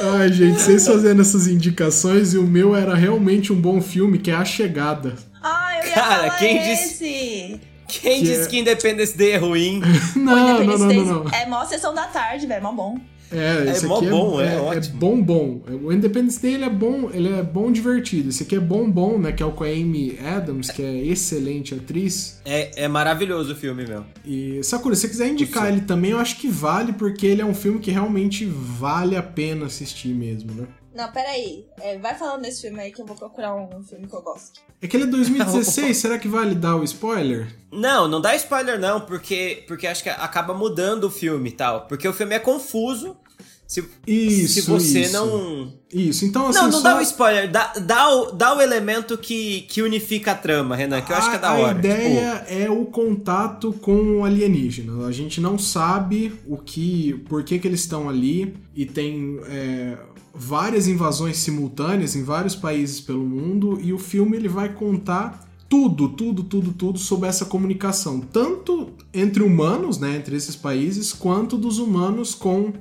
Ai, 0.00 0.32
gente, 0.32 0.60
vocês 0.60 0.86
fazendo 0.86 1.20
essas 1.22 1.46
indicações 1.48 2.32
e 2.32 2.38
o 2.38 2.44
meu 2.44 2.74
era 2.76 2.94
realmente 2.94 3.52
um 3.52 3.60
bom 3.60 3.80
filme, 3.80 4.18
que 4.18 4.30
é 4.30 4.34
A 4.34 4.44
Chegada. 4.44 5.14
Ah, 5.42 5.78
eu 5.82 5.88
ia 5.88 5.94
Cara, 5.94 6.16
falar 6.22 6.38
quem 6.38 6.72
esse! 6.72 7.60
Quem 7.88 8.20
Que 8.20 8.28
disse 8.28 8.42
é- 8.42 8.46
que 8.46 8.58
Independence 8.58 9.16
Day 9.16 9.32
é 9.32 9.36
ruim? 9.38 9.80
Não, 10.14 10.62
não, 10.62 10.78
não, 10.78 10.88
Day 10.88 10.96
não, 10.98 11.24
não. 11.24 11.30
É 11.32 11.46
mó 11.46 11.64
sessão 11.64 11.94
da 11.94 12.04
tarde, 12.04 12.46
velho, 12.46 12.62
mó 12.62 12.70
bom. 12.72 12.98
É, 13.30 13.70
esse 13.70 13.86
mó 13.86 13.96
aqui 13.96 14.08
bom, 14.08 14.40
é 14.40 14.54
é, 14.54 14.60
ótimo. 14.60 14.96
bom, 14.98 15.22
bom. 15.22 15.60
O 15.82 15.92
Independence 15.92 16.40
Day 16.40 16.54
ele 16.54 16.64
é 16.64 16.70
bom, 16.70 17.10
ele 17.12 17.28
é 17.28 17.42
bom 17.42 17.70
divertido. 17.70 18.30
Esse 18.30 18.42
aqui 18.42 18.56
é 18.56 18.60
bom, 18.60 18.90
bom, 18.90 19.18
né? 19.18 19.32
Que 19.32 19.42
é 19.42 19.46
o 19.46 19.52
com 19.52 19.64
a 19.64 19.68
Amy 19.68 20.18
Adams, 20.18 20.70
que 20.70 20.82
é 20.82 21.04
excelente 21.04 21.74
atriz. 21.74 22.40
É, 22.44 22.84
é 22.84 22.88
maravilhoso 22.88 23.52
o 23.52 23.56
filme, 23.56 23.86
meu. 23.86 24.04
E 24.24 24.62
Sakura, 24.62 24.94
se 24.94 25.02
você 25.02 25.08
quiser 25.08 25.28
indicar 25.28 25.64
Isso. 25.64 25.72
ele 25.72 25.80
também, 25.82 26.12
eu 26.12 26.18
acho 26.18 26.38
que 26.38 26.48
vale, 26.48 26.92
porque 26.92 27.26
ele 27.26 27.42
é 27.42 27.44
um 27.44 27.54
filme 27.54 27.78
que 27.78 27.90
realmente 27.90 28.44
vale 28.46 29.16
a 29.16 29.22
pena 29.22 29.66
assistir 29.66 30.14
mesmo, 30.14 30.52
né? 30.54 30.66
Não, 30.98 31.12
peraí. 31.12 31.64
É, 31.80 31.96
vai 31.96 32.16
falando 32.18 32.42
desse 32.42 32.62
filme 32.62 32.80
aí 32.80 32.90
que 32.90 33.00
eu 33.00 33.06
vou 33.06 33.14
procurar 33.14 33.54
um, 33.54 33.78
um 33.78 33.84
filme 33.84 34.08
que 34.08 34.14
eu 34.14 34.20
gosto. 34.20 34.60
É 34.82 34.88
que 34.88 34.96
ele 34.96 35.04
é 35.04 35.06
2016, 35.06 35.94
será 35.96 36.18
que 36.18 36.26
vale 36.26 36.56
dar 36.56 36.74
o 36.74 36.82
spoiler? 36.82 37.54
Não, 37.70 38.08
não 38.08 38.20
dá 38.20 38.34
spoiler 38.34 38.80
não, 38.80 39.02
porque, 39.02 39.62
porque 39.68 39.86
acho 39.86 40.02
que 40.02 40.08
acaba 40.08 40.52
mudando 40.52 41.04
o 41.04 41.10
filme 41.10 41.50
e 41.50 41.52
tal. 41.52 41.86
Porque 41.86 42.08
o 42.08 42.12
filme 42.12 42.34
é 42.34 42.40
confuso. 42.40 43.16
Se, 43.64 43.86
Isso, 44.06 44.54
se 44.54 44.60
você 44.62 45.02
isso. 45.02 45.12
não. 45.12 45.72
Isso, 45.92 46.24
então 46.24 46.48
assim, 46.48 46.58
não, 46.58 46.70
não 46.70 46.78
só... 46.78 46.82
dá 46.82 46.98
o 46.98 47.02
spoiler, 47.02 47.50
dá, 47.50 47.74
dá, 47.74 48.08
o, 48.08 48.32
dá 48.32 48.56
o 48.56 48.62
elemento 48.62 49.16
que, 49.18 49.62
que 49.68 49.82
unifica 49.82 50.32
a 50.32 50.34
trama, 50.34 50.74
Renan, 50.74 51.02
que 51.02 51.12
eu 51.12 51.16
acho 51.16 51.28
que 51.30 51.36
é 51.36 51.38
da 51.38 51.50
A- 51.50 51.58
hora. 51.58 51.76
A 51.76 51.78
ideia 51.78 52.46
é 52.48 52.70
o 52.70 52.86
contato 52.86 53.72
com 53.74 54.20
o 54.20 54.24
alienígena. 54.24 55.06
A 55.06 55.12
gente 55.12 55.38
não 55.38 55.58
sabe 55.58 56.32
o 56.46 56.56
que, 56.56 57.22
por 57.28 57.44
que, 57.44 57.58
que 57.58 57.68
eles 57.68 57.80
estão 57.80 58.08
ali 58.08 58.56
e 58.74 58.86
tem 58.86 59.38
é, 59.46 59.98
várias 60.38 60.86
invasões 60.86 61.36
simultâneas 61.38 62.14
em 62.14 62.22
vários 62.22 62.54
países 62.54 63.00
pelo 63.00 63.24
mundo 63.24 63.78
e 63.82 63.92
o 63.92 63.98
filme 63.98 64.36
ele 64.36 64.48
vai 64.48 64.72
contar 64.72 65.46
tudo, 65.68 66.08
tudo, 66.08 66.42
tudo, 66.44 66.72
tudo 66.72 66.98
sobre 66.98 67.28
essa 67.28 67.44
comunicação, 67.44 68.20
tanto 68.20 68.90
entre 69.12 69.42
humanos, 69.42 69.98
né, 69.98 70.16
entre 70.16 70.34
esses 70.36 70.56
países, 70.56 71.12
quanto 71.12 71.58
dos 71.58 71.78
humanos 71.78 72.34
com 72.34 72.72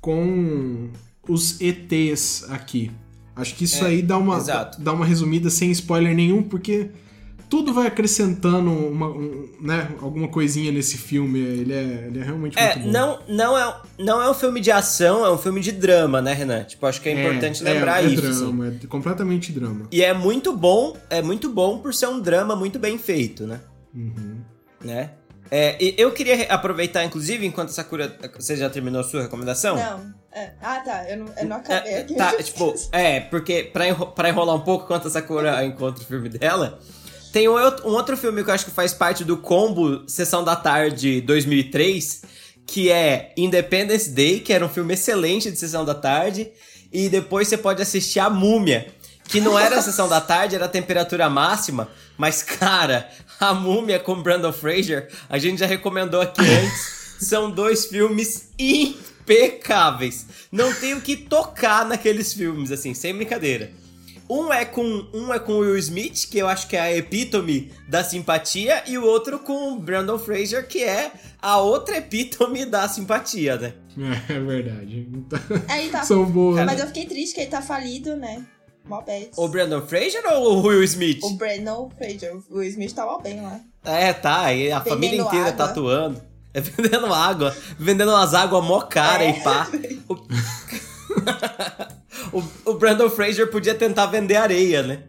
com 0.00 0.88
os 1.28 1.60
ETs 1.60 2.44
aqui. 2.48 2.90
Acho 3.34 3.54
que 3.56 3.64
isso 3.64 3.84
É, 3.84 3.88
aí 3.88 4.02
dá 4.02 4.16
uma, 4.16 4.36
exato. 4.38 4.80
dá 4.80 4.92
uma 4.92 5.04
resumida 5.04 5.50
sem 5.50 5.70
spoiler 5.72 6.14
nenhum, 6.14 6.42
porque 6.42 6.90
tudo 7.48 7.72
vai 7.72 7.86
acrescentando 7.86 8.70
uma, 8.70 9.06
um, 9.08 9.48
né, 9.60 9.88
alguma 10.00 10.28
coisinha 10.28 10.70
nesse 10.72 10.96
filme. 10.98 11.38
Ele 11.38 11.72
é, 11.72 12.04
ele 12.08 12.18
é 12.20 12.22
realmente 12.22 12.58
É, 12.58 12.74
muito 12.76 12.86
bom. 12.86 12.90
não, 12.92 13.18
não, 13.28 13.58
é, 13.58 13.76
não 13.98 14.22
é 14.22 14.30
um 14.30 14.34
filme 14.34 14.60
de 14.60 14.70
ação, 14.70 15.24
é 15.24 15.30
um 15.30 15.38
filme 15.38 15.60
de 15.60 15.72
drama, 15.72 16.20
né, 16.20 16.32
Renan? 16.32 16.64
Tipo, 16.64 16.86
acho 16.86 17.00
que 17.00 17.08
é 17.08 17.12
importante 17.20 17.62
lembrar 17.62 18.02
é, 18.02 18.06
é 18.06 18.08
isso. 18.10 18.26
assim. 18.26 18.40
Drama, 18.44 18.76
É 18.82 18.86
completamente 18.86 19.52
drama. 19.52 19.86
E 19.92 20.02
é 20.02 20.12
muito 20.12 20.56
bom, 20.56 20.96
é 21.08 21.22
muito 21.22 21.48
bom 21.50 21.78
por 21.78 21.94
ser 21.94 22.08
um 22.08 22.20
drama 22.20 22.54
muito 22.56 22.78
bem 22.78 22.98
feito, 22.98 23.46
né? 23.46 23.60
Uhum. 23.94 24.40
né? 24.84 25.10
É, 25.48 25.76
e 25.80 25.94
eu 25.96 26.10
queria 26.10 26.42
aproveitar, 26.52 27.04
inclusive, 27.04 27.46
enquanto 27.46 27.68
Sakura. 27.68 28.16
Você 28.36 28.56
já 28.56 28.68
terminou 28.68 29.00
a 29.00 29.04
sua 29.04 29.22
recomendação? 29.22 29.76
Não. 29.76 30.12
é. 30.32 30.50
Ah, 30.60 30.80
tá. 30.84 31.08
Eu 31.08 31.18
não, 31.18 31.26
eu 31.38 31.46
não 31.46 31.56
acabei 31.58 31.92
É, 31.92 31.98
aqui. 32.00 32.14
tá, 32.16 32.32
tipo, 32.42 32.74
é, 32.90 33.20
porque 33.20 33.70
pra, 33.72 33.86
enro 33.86 34.06
pra 34.08 34.28
enrolar 34.28 34.56
um 34.56 34.60
pouco 34.62 34.84
enquanto 34.86 35.06
a 35.06 35.10
Sakura 35.10 35.64
encontra 35.64 36.02
o 36.02 36.06
filme 36.06 36.28
dela, 36.28 36.80
tem 37.36 37.50
um, 37.50 37.52
outro- 37.52 37.86
um 37.86 37.92
outro 37.92 38.16
filme 38.16 38.42
que 38.42 38.48
eu 38.48 38.54
acho 38.54 38.64
que 38.64 38.70
faz 38.70 38.94
parte 38.94 39.22
do 39.22 39.36
combo 39.36 40.08
Sessão 40.08 40.42
da 40.42 40.56
Tarde 40.56 41.20
2003, 41.20 42.22
que 42.66 42.90
é 42.90 43.34
Independence 43.36 44.08
Day, 44.08 44.40
que 44.40 44.54
era 44.54 44.64
um 44.64 44.70
filme 44.70 44.94
excelente 44.94 45.50
de 45.50 45.58
Sessão 45.58 45.84
da 45.84 45.94
Tarde, 45.94 46.48
e 46.90 47.10
depois 47.10 47.46
você 47.46 47.58
pode 47.58 47.82
assistir 47.82 48.20
A 48.20 48.30
Múmia, 48.30 48.86
que 49.28 49.38
não 49.38 49.58
era 49.58 49.76
a 49.78 49.82
Sessão 49.82 50.08
da 50.08 50.18
Tarde, 50.18 50.54
era 50.54 50.64
a 50.64 50.68
temperatura 50.68 51.28
máxima, 51.28 51.90
mas, 52.16 52.42
cara, 52.42 53.06
A 53.38 53.52
Múmia 53.52 53.98
com 53.98 54.22
Brandon 54.22 54.50
Fraser, 54.50 55.10
a 55.28 55.36
gente 55.36 55.58
já 55.58 55.66
recomendou 55.66 56.22
aqui 56.22 56.40
antes, 56.40 57.18
são 57.20 57.50
dois 57.50 57.84
filmes 57.84 58.48
impecáveis. 58.58 60.24
Não 60.50 60.72
tenho 60.72 61.02
que 61.02 61.18
tocar 61.18 61.84
naqueles 61.84 62.32
filmes, 62.32 62.72
assim, 62.72 62.94
sem 62.94 63.14
brincadeira. 63.14 63.70
Um 64.28 64.52
é 64.52 64.64
com 64.64 64.82
um 65.14 65.32
é 65.32 65.38
com 65.38 65.52
o 65.52 65.58
Will 65.60 65.76
Smith, 65.78 66.28
que 66.28 66.38
eu 66.38 66.48
acho 66.48 66.66
que 66.68 66.76
é 66.76 66.80
a 66.80 66.96
epítome 66.96 67.70
da 67.88 68.02
simpatia, 68.02 68.82
e 68.86 68.98
o 68.98 69.04
outro 69.04 69.38
com 69.38 69.72
o 69.74 69.78
Brandon 69.78 70.18
Fraser, 70.18 70.66
que 70.66 70.82
é 70.82 71.12
a 71.40 71.58
outra 71.58 71.98
epítome 71.98 72.64
da 72.66 72.88
simpatia, 72.88 73.56
né? 73.56 73.74
É, 74.28 74.38
verdade. 74.40 75.08
Então, 75.12 75.38
Aí 75.68 75.88
tá. 75.92 76.02
São 76.02 76.24
boas. 76.24 76.64
Mas 76.66 76.80
eu 76.80 76.86
fiquei 76.88 77.06
triste 77.06 77.34
que 77.34 77.40
ele 77.42 77.50
tá 77.50 77.62
falido, 77.62 78.16
né? 78.16 78.44
Mó 78.84 79.00
bad. 79.02 79.30
O 79.36 79.48
Brandon 79.48 79.82
Fraser 79.82 80.22
ou 80.32 80.58
o 80.58 80.66
Will 80.66 80.82
Smith? 80.84 81.22
O 81.22 81.30
Brandon 81.30 81.90
Fraser. 81.96 82.36
O 82.50 82.58
Will 82.58 82.68
Smith 82.68 82.92
tava 82.94 83.18
bem 83.18 83.40
lá. 83.40 83.60
É, 83.84 84.12
tá, 84.12 84.52
e 84.52 84.70
a 84.70 84.78
Vendendo 84.80 84.94
família 84.94 85.20
inteira 85.22 85.48
água. 85.48 85.66
tatuando. 85.66 86.22
É 86.54 86.60
vendendo 86.62 87.12
água, 87.12 87.56
vendendo 87.78 88.10
umas 88.10 88.32
águas 88.34 88.64
mó 88.64 88.80
cara 88.82 89.24
É. 89.24 89.30
e 89.30 89.40
pá. 89.42 89.68
O... 90.08 90.16
o, 92.32 92.70
o 92.70 92.74
Brandon 92.74 93.08
Fraser 93.10 93.50
podia 93.50 93.74
tentar 93.74 94.06
vender 94.06 94.36
areia, 94.36 94.82
né? 94.82 95.02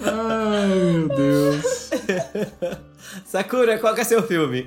Ai, 0.00 0.68
meu 0.68 1.08
Deus. 1.08 1.90
Sakura, 3.24 3.78
qual 3.78 3.94
que 3.94 4.00
é 4.00 4.04
seu 4.04 4.22
filme? 4.22 4.66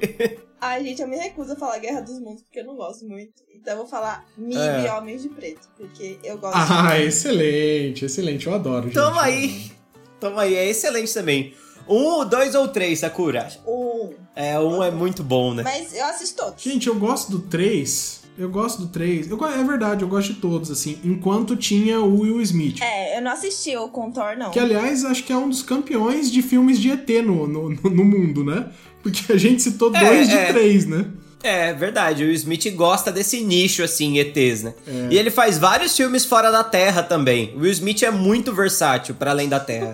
Ai, 0.60 0.84
gente, 0.84 1.02
eu 1.02 1.08
me 1.08 1.18
recuso 1.18 1.54
a 1.54 1.56
falar 1.56 1.80
Guerra 1.80 2.02
dos 2.02 2.20
Mundos 2.20 2.44
porque 2.44 2.60
eu 2.60 2.66
não 2.66 2.76
gosto 2.76 3.06
muito. 3.08 3.42
Então 3.54 3.74
eu 3.74 3.78
vou 3.80 3.88
falar 3.88 4.26
Mib 4.38 4.58
É. 4.60 4.92
Homens 4.94 5.24
de 5.24 5.30
Preto, 5.30 5.68
porque 5.76 6.20
eu 6.24 6.38
gosto 6.38 6.56
Ah, 6.56 6.96
de... 6.98 7.04
excelente, 7.06 8.06
excelente. 8.06 8.46
Eu 8.48 8.54
adoro, 8.54 8.84
gente. 8.86 8.94
Toma 8.94 9.24
aí. 9.24 9.72
Toma 10.20 10.44
aí, 10.44 10.54
é 10.56 10.70
excelente 10.70 11.12
também. 11.14 11.56
Um, 11.88 12.26
dois 12.26 12.56
ou 12.56 12.68
três, 12.68 13.00
Sakura? 13.00 13.48
Um. 13.68 14.10
É, 14.36 14.60
um 14.60 14.82
é 14.82 14.90
muito 14.92 15.24
bom, 15.24 15.54
né? 15.54 15.64
Mas 15.64 15.94
eu 15.94 16.06
assisto 16.06 16.44
todos. 16.44 16.64
Gente, 16.64 16.88
eu 16.88 16.96
gosto 16.96 17.32
do 17.32 17.40
3. 17.40 18.22
Eu 18.38 18.50
gosto 18.50 18.84
do 18.84 18.88
3. 18.88 19.30
Eu, 19.30 19.46
é 19.46 19.64
verdade, 19.64 20.04
eu 20.04 20.08
gosto 20.08 20.34
de 20.34 20.40
todos, 20.40 20.72
assim. 20.72 20.98
Enquanto 21.04 21.56
tinha 21.56 22.00
o 22.00 22.22
Will 22.22 22.42
Smith. 22.42 22.82
É, 22.82 23.18
eu 23.18 23.22
não 23.22 23.32
assisti 23.32 23.76
o 23.76 23.90
Contor, 23.90 24.38
não. 24.38 24.52
Que, 24.52 24.60
aliás, 24.60 25.04
acho 25.04 25.24
que 25.24 25.34
é 25.34 25.38
um 25.38 25.50
dos 25.50 25.62
campeões 25.62 26.32
de 26.32 26.42
filmes 26.42 26.80
de 26.80 26.92
ET 26.92 27.08
no, 27.24 27.46
no, 27.46 27.70
no 27.70 28.06
mundo, 28.06 28.44
né? 28.44 28.68
Porque 29.04 29.32
a 29.34 29.38
gente 29.38 29.62
citou 29.62 29.94
É, 29.94 30.06
dois 30.06 30.30
de 30.30 30.36
é. 30.38 30.46
três, 30.54 30.86
né? 30.86 31.06
É 31.44 31.74
verdade, 31.74 32.24
o 32.24 32.28
Will 32.28 32.36
Smith 32.36 32.72
gosta 32.76 33.12
desse 33.12 33.42
nicho, 33.42 33.82
assim, 33.84 34.20
ETs, 34.20 34.62
né? 34.62 34.76
É. 34.88 35.08
E 35.10 35.18
ele 35.18 35.32
faz 35.32 35.58
vários 35.58 35.98
filmes 35.98 36.24
fora 36.24 36.52
da 36.52 36.64
Terra 36.64 37.02
também. 37.02 37.52
O 37.56 37.62
Will 37.62 37.72
Smith 37.72 38.04
é 38.04 38.12
muito 38.12 38.54
versátil 38.54 39.16
para 39.16 39.32
além 39.32 39.50
da 39.50 39.60
Terra. 39.60 39.94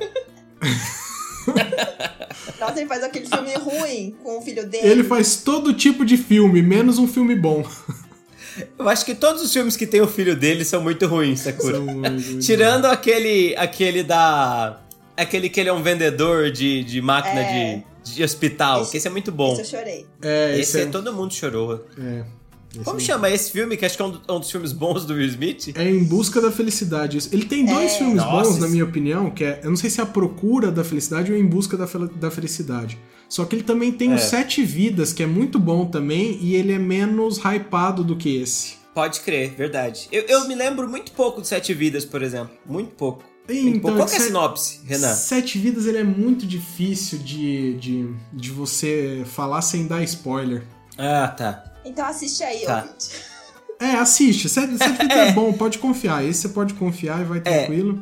Nossa, 2.59 2.79
ele 2.79 2.87
faz 2.87 3.03
aquele 3.03 3.25
filme 3.27 3.53
ruim 3.55 4.15
com 4.23 4.39
o 4.39 4.41
filho 4.41 4.65
dele. 4.67 4.87
Ele 4.87 5.03
faz 5.03 5.37
todo 5.37 5.73
tipo 5.73 6.05
de 6.05 6.17
filme, 6.17 6.61
menos 6.61 6.97
um 6.97 7.07
filme 7.07 7.35
bom. 7.35 7.63
Eu 8.77 8.89
acho 8.89 9.05
que 9.05 9.13
todos 9.13 9.41
os 9.41 9.53
filmes 9.53 9.77
que 9.77 9.85
tem 9.85 10.01
o 10.01 10.07
filho 10.07 10.35
dele 10.35 10.65
são 10.65 10.81
muito 10.81 11.05
ruins, 11.05 11.41
Sakura. 11.41 11.75
São 11.77 11.85
muito, 11.85 12.09
muito 12.11 12.39
Tirando 12.39 12.85
aquele, 12.85 13.55
aquele 13.55 14.01
da... 14.03 14.79
Aquele 15.15 15.49
que 15.49 15.59
ele 15.59 15.69
é 15.69 15.73
um 15.73 15.81
vendedor 15.83 16.51
de, 16.51 16.83
de 16.83 17.01
máquina 17.01 17.41
É. 17.41 17.81
de, 18.03 18.13
de 18.15 18.23
hospital, 18.23 18.81
Esse- 18.81 18.91
que 18.91 18.97
esse 18.97 19.07
é 19.07 19.11
muito 19.11 19.31
bom. 19.31 19.53
Esse 19.53 19.61
eu 19.61 19.79
chorei. 19.79 20.05
É, 20.21 20.51
Esse, 20.53 20.61
esse 20.61 20.79
é, 20.79 20.81
é, 20.83 20.85
todo 20.87 21.13
mundo 21.13 21.33
chorou. 21.33 21.85
é, 21.99 22.23
Como 22.83 22.97
é- 22.97 22.99
chama 23.03 23.29
esse 23.29 23.51
filme, 23.51 23.75
que 23.77 23.85
acho 23.85 23.95
que 23.95 24.01
é 24.01 24.05
um, 24.05 24.11
do- 24.11 24.21
um 24.33 24.39
dos 24.39 24.49
filmes 24.51 24.71
bons 24.71 25.05
do 25.05 25.13
Will 25.13 25.27
Smith? 25.27 25.73
É 25.75 25.89
Em 25.89 26.03
Busca 26.03 26.39
da 26.41 26.51
Felicidade. 26.51 27.17
Ele 27.31 27.45
tem 27.45 27.65
dois 27.65 27.93
É. 27.93 27.97
filmes 27.97 28.17
Nossa, 28.17 28.49
bons, 28.51 28.59
na 28.59 28.67
minha 28.67 28.83
opinião, 28.83 29.29
que 29.31 29.43
é. 29.43 29.61
Eu 29.63 29.69
não 29.69 29.77
sei 29.77 29.89
se 29.89 29.99
é 29.99 30.03
a 30.03 30.07
procura 30.07 30.71
da 30.71 30.83
felicidade 30.83 31.31
ou 31.31 31.37
Em 31.37 31.45
Busca 31.45 31.75
da, 31.77 31.87
Fel- 31.87 32.07
da 32.07 32.29
Felicidade. 32.31 32.97
Só 33.29 33.43
que 33.45 33.55
ele 33.55 33.63
também 33.63 33.91
tem 33.91 34.11
o 34.11 34.15
É. 34.15 34.17
Sete 34.17 34.63
Vidas, 34.63 35.11
que 35.13 35.21
é 35.21 35.27
muito 35.27 35.59
bom 35.59 35.85
também, 35.85 36.37
e 36.41 36.55
ele 36.55 36.71
é 36.71 36.79
menos 36.79 37.37
hypado 37.39 38.03
do 38.03 38.15
que 38.15 38.37
esse. 38.37 38.75
Pode 38.95 39.19
crer, 39.19 39.51
verdade. 39.55 40.07
Eu, 40.11 40.23
eu 40.23 40.47
me 40.47 40.55
lembro 40.55 40.87
muito 40.89 41.11
pouco 41.11 41.41
de 41.41 41.47
Sete 41.47 41.73
Vidas, 41.73 42.03
por 42.05 42.23
exemplo. 42.23 42.51
Muito 42.65 42.91
pouco. 42.91 43.23
Então. 43.49 43.95
Qual 43.95 44.05
que 44.07 44.15
é 44.15 44.17
a 44.17 44.21
sinopse, 44.21 44.81
Renan? 44.85 45.13
Sete 45.13 45.57
Vidas 45.57 45.85
ele 45.85 45.99
é 45.99 46.03
muito 46.03 46.45
difícil 46.45 47.17
de, 47.19 47.75
de, 47.75 48.09
de 48.33 48.49
você 48.49 49.23
falar 49.25 49.61
sem 49.61 49.87
dar 49.87 50.03
spoiler. 50.03 50.63
Ah, 50.97 51.27
tá. 51.27 51.63
Então 51.87 52.05
assiste 52.05 52.43
aí, 52.43 52.65
Tá. 52.65 52.83
ouvinte. 52.83 53.09
É, 53.79 53.91
assiste. 53.91 54.49
Sete, 54.49 54.77
Sete 54.77 54.91
Vidas 55.03 55.17
é. 55.17 55.31
bom, 55.33 55.53
pode 55.53 55.77
confiar. 55.77 56.23
Esse 56.25 56.41
você 56.41 56.49
pode 56.49 56.73
confiar 56.73 57.21
e 57.21 57.23
vai 57.25 57.37
É. 57.39 57.41
tranquilo. 57.41 58.01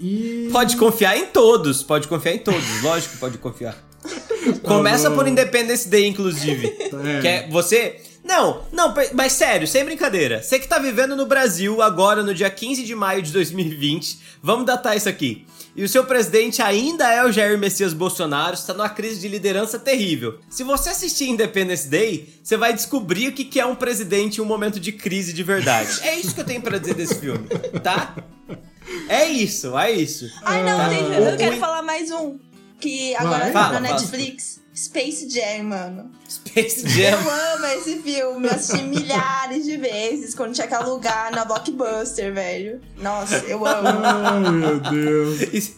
E. 0.00 0.48
Pode 0.52 0.76
confiar 0.76 1.16
em 1.18 1.26
todos. 1.26 1.82
Pode 1.82 2.08
confiar 2.08 2.34
em 2.34 2.38
todos. 2.38 2.82
Lógico 2.82 3.14
que 3.14 3.18
pode 3.20 3.38
confiar. 3.38 3.76
Começa 4.62 5.10
por 5.10 5.26
Independence 5.26 5.88
Day, 5.88 6.06
inclusive. 6.06 6.66
É. 7.04 7.20
Que 7.20 7.28
é 7.28 7.48
você. 7.50 8.00
Não, 8.26 8.62
não, 8.72 8.92
mas 9.14 9.34
sério, 9.34 9.68
sem 9.68 9.84
brincadeira. 9.84 10.42
Você 10.42 10.58
que 10.58 10.66
tá 10.66 10.80
vivendo 10.80 11.14
no 11.14 11.26
Brasil 11.26 11.80
agora, 11.80 12.24
no 12.24 12.34
dia 12.34 12.50
15 12.50 12.82
de 12.82 12.92
maio 12.92 13.22
de 13.22 13.32
2020, 13.32 14.18
vamos 14.42 14.66
datar 14.66 14.96
isso 14.96 15.08
aqui. 15.08 15.46
E 15.76 15.84
o 15.84 15.88
seu 15.88 16.04
presidente 16.04 16.60
ainda 16.60 17.08
é 17.12 17.24
o 17.24 17.30
Jair 17.30 17.56
Messias 17.56 17.92
Bolsonaro, 17.92 18.54
está 18.54 18.74
numa 18.74 18.88
crise 18.88 19.20
de 19.20 19.28
liderança 19.28 19.78
terrível. 19.78 20.40
Se 20.50 20.64
você 20.64 20.88
assistir 20.88 21.28
Independence 21.28 21.86
Day, 21.86 22.34
você 22.42 22.56
vai 22.56 22.72
descobrir 22.72 23.28
o 23.28 23.32
que 23.32 23.60
é 23.60 23.64
um 23.64 23.76
presidente 23.76 24.38
em 24.38 24.40
um 24.40 24.46
momento 24.46 24.80
de 24.80 24.90
crise 24.90 25.32
de 25.32 25.42
verdade. 25.44 26.00
É 26.02 26.18
isso 26.18 26.34
que 26.34 26.40
eu 26.40 26.44
tenho 26.44 26.62
pra 26.62 26.78
dizer 26.78 26.94
desse 26.94 27.20
filme, 27.20 27.46
tá? 27.82 28.16
É 29.08 29.26
isso, 29.26 29.78
é 29.78 29.92
isso. 29.92 30.28
Ai, 30.42 30.64
não, 30.64 30.80
Ah, 30.80 30.88
gente, 30.88 31.30
eu 31.30 31.36
quero 31.36 31.56
falar 31.58 31.82
mais 31.82 32.10
um. 32.10 32.38
Que 32.80 33.14
agora 33.16 33.44
Vai. 33.44 33.52
tá 33.52 33.62
Fala, 33.64 33.80
na 33.80 33.88
fala. 33.88 34.00
Space 34.76 35.28
Jam, 35.30 35.64
mano. 35.64 36.10
Space 36.28 36.82
Eu 36.84 36.88
Jam. 36.90 37.18
amo 37.18 37.66
esse 37.66 37.96
filme. 38.02 38.46
Eu 38.46 38.52
assisti 38.52 38.82
milhares 38.84 39.64
de 39.64 39.76
vezes 39.78 40.34
quando 40.34 40.52
tinha 40.52 40.66
que 40.66 40.74
alugar 40.74 41.32
na 41.32 41.46
Blockbuster, 41.46 42.32
velho. 42.34 42.80
Nossa, 42.98 43.36
eu 43.46 43.66
amo. 43.66 43.88
Ai, 43.88 44.50
meu 44.52 44.78
Deus. 44.80 45.40
E, 45.40 45.74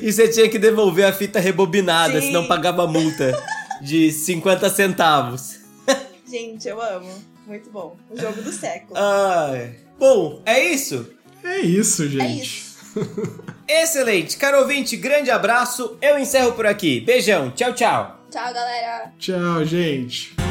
e 0.00 0.12
você 0.12 0.28
tinha 0.28 0.48
que 0.48 0.58
devolver 0.58 1.04
a 1.06 1.12
fita 1.12 1.38
rebobinada, 1.38 2.20
Sim. 2.20 2.28
senão 2.28 2.48
pagava 2.48 2.86
multa 2.86 3.38
de 3.82 4.10
50 4.10 4.70
centavos. 4.70 5.56
Gente, 6.26 6.66
eu 6.66 6.80
amo. 6.80 7.12
Muito 7.46 7.70
bom. 7.70 7.96
O 8.10 8.18
jogo 8.18 8.40
do 8.40 8.52
século. 8.52 8.98
Ai. 8.98 9.74
Bom, 9.98 10.42
é 10.46 10.62
isso? 10.72 11.06
É 11.44 11.60
isso, 11.60 12.04
é 12.04 12.08
gente. 12.08 12.42
isso. 12.42 12.78
Excelente. 13.68 14.36
Caro 14.36 14.60
ouvinte, 14.60 14.96
grande 14.96 15.30
abraço. 15.30 15.96
Eu 16.00 16.18
encerro 16.18 16.52
por 16.52 16.66
aqui. 16.66 17.00
Beijão. 17.00 17.50
Tchau, 17.50 17.72
tchau. 17.72 18.17
Tchau, 18.30 18.52
galera. 18.52 19.12
Tchau, 19.18 19.64
gente. 19.64 20.47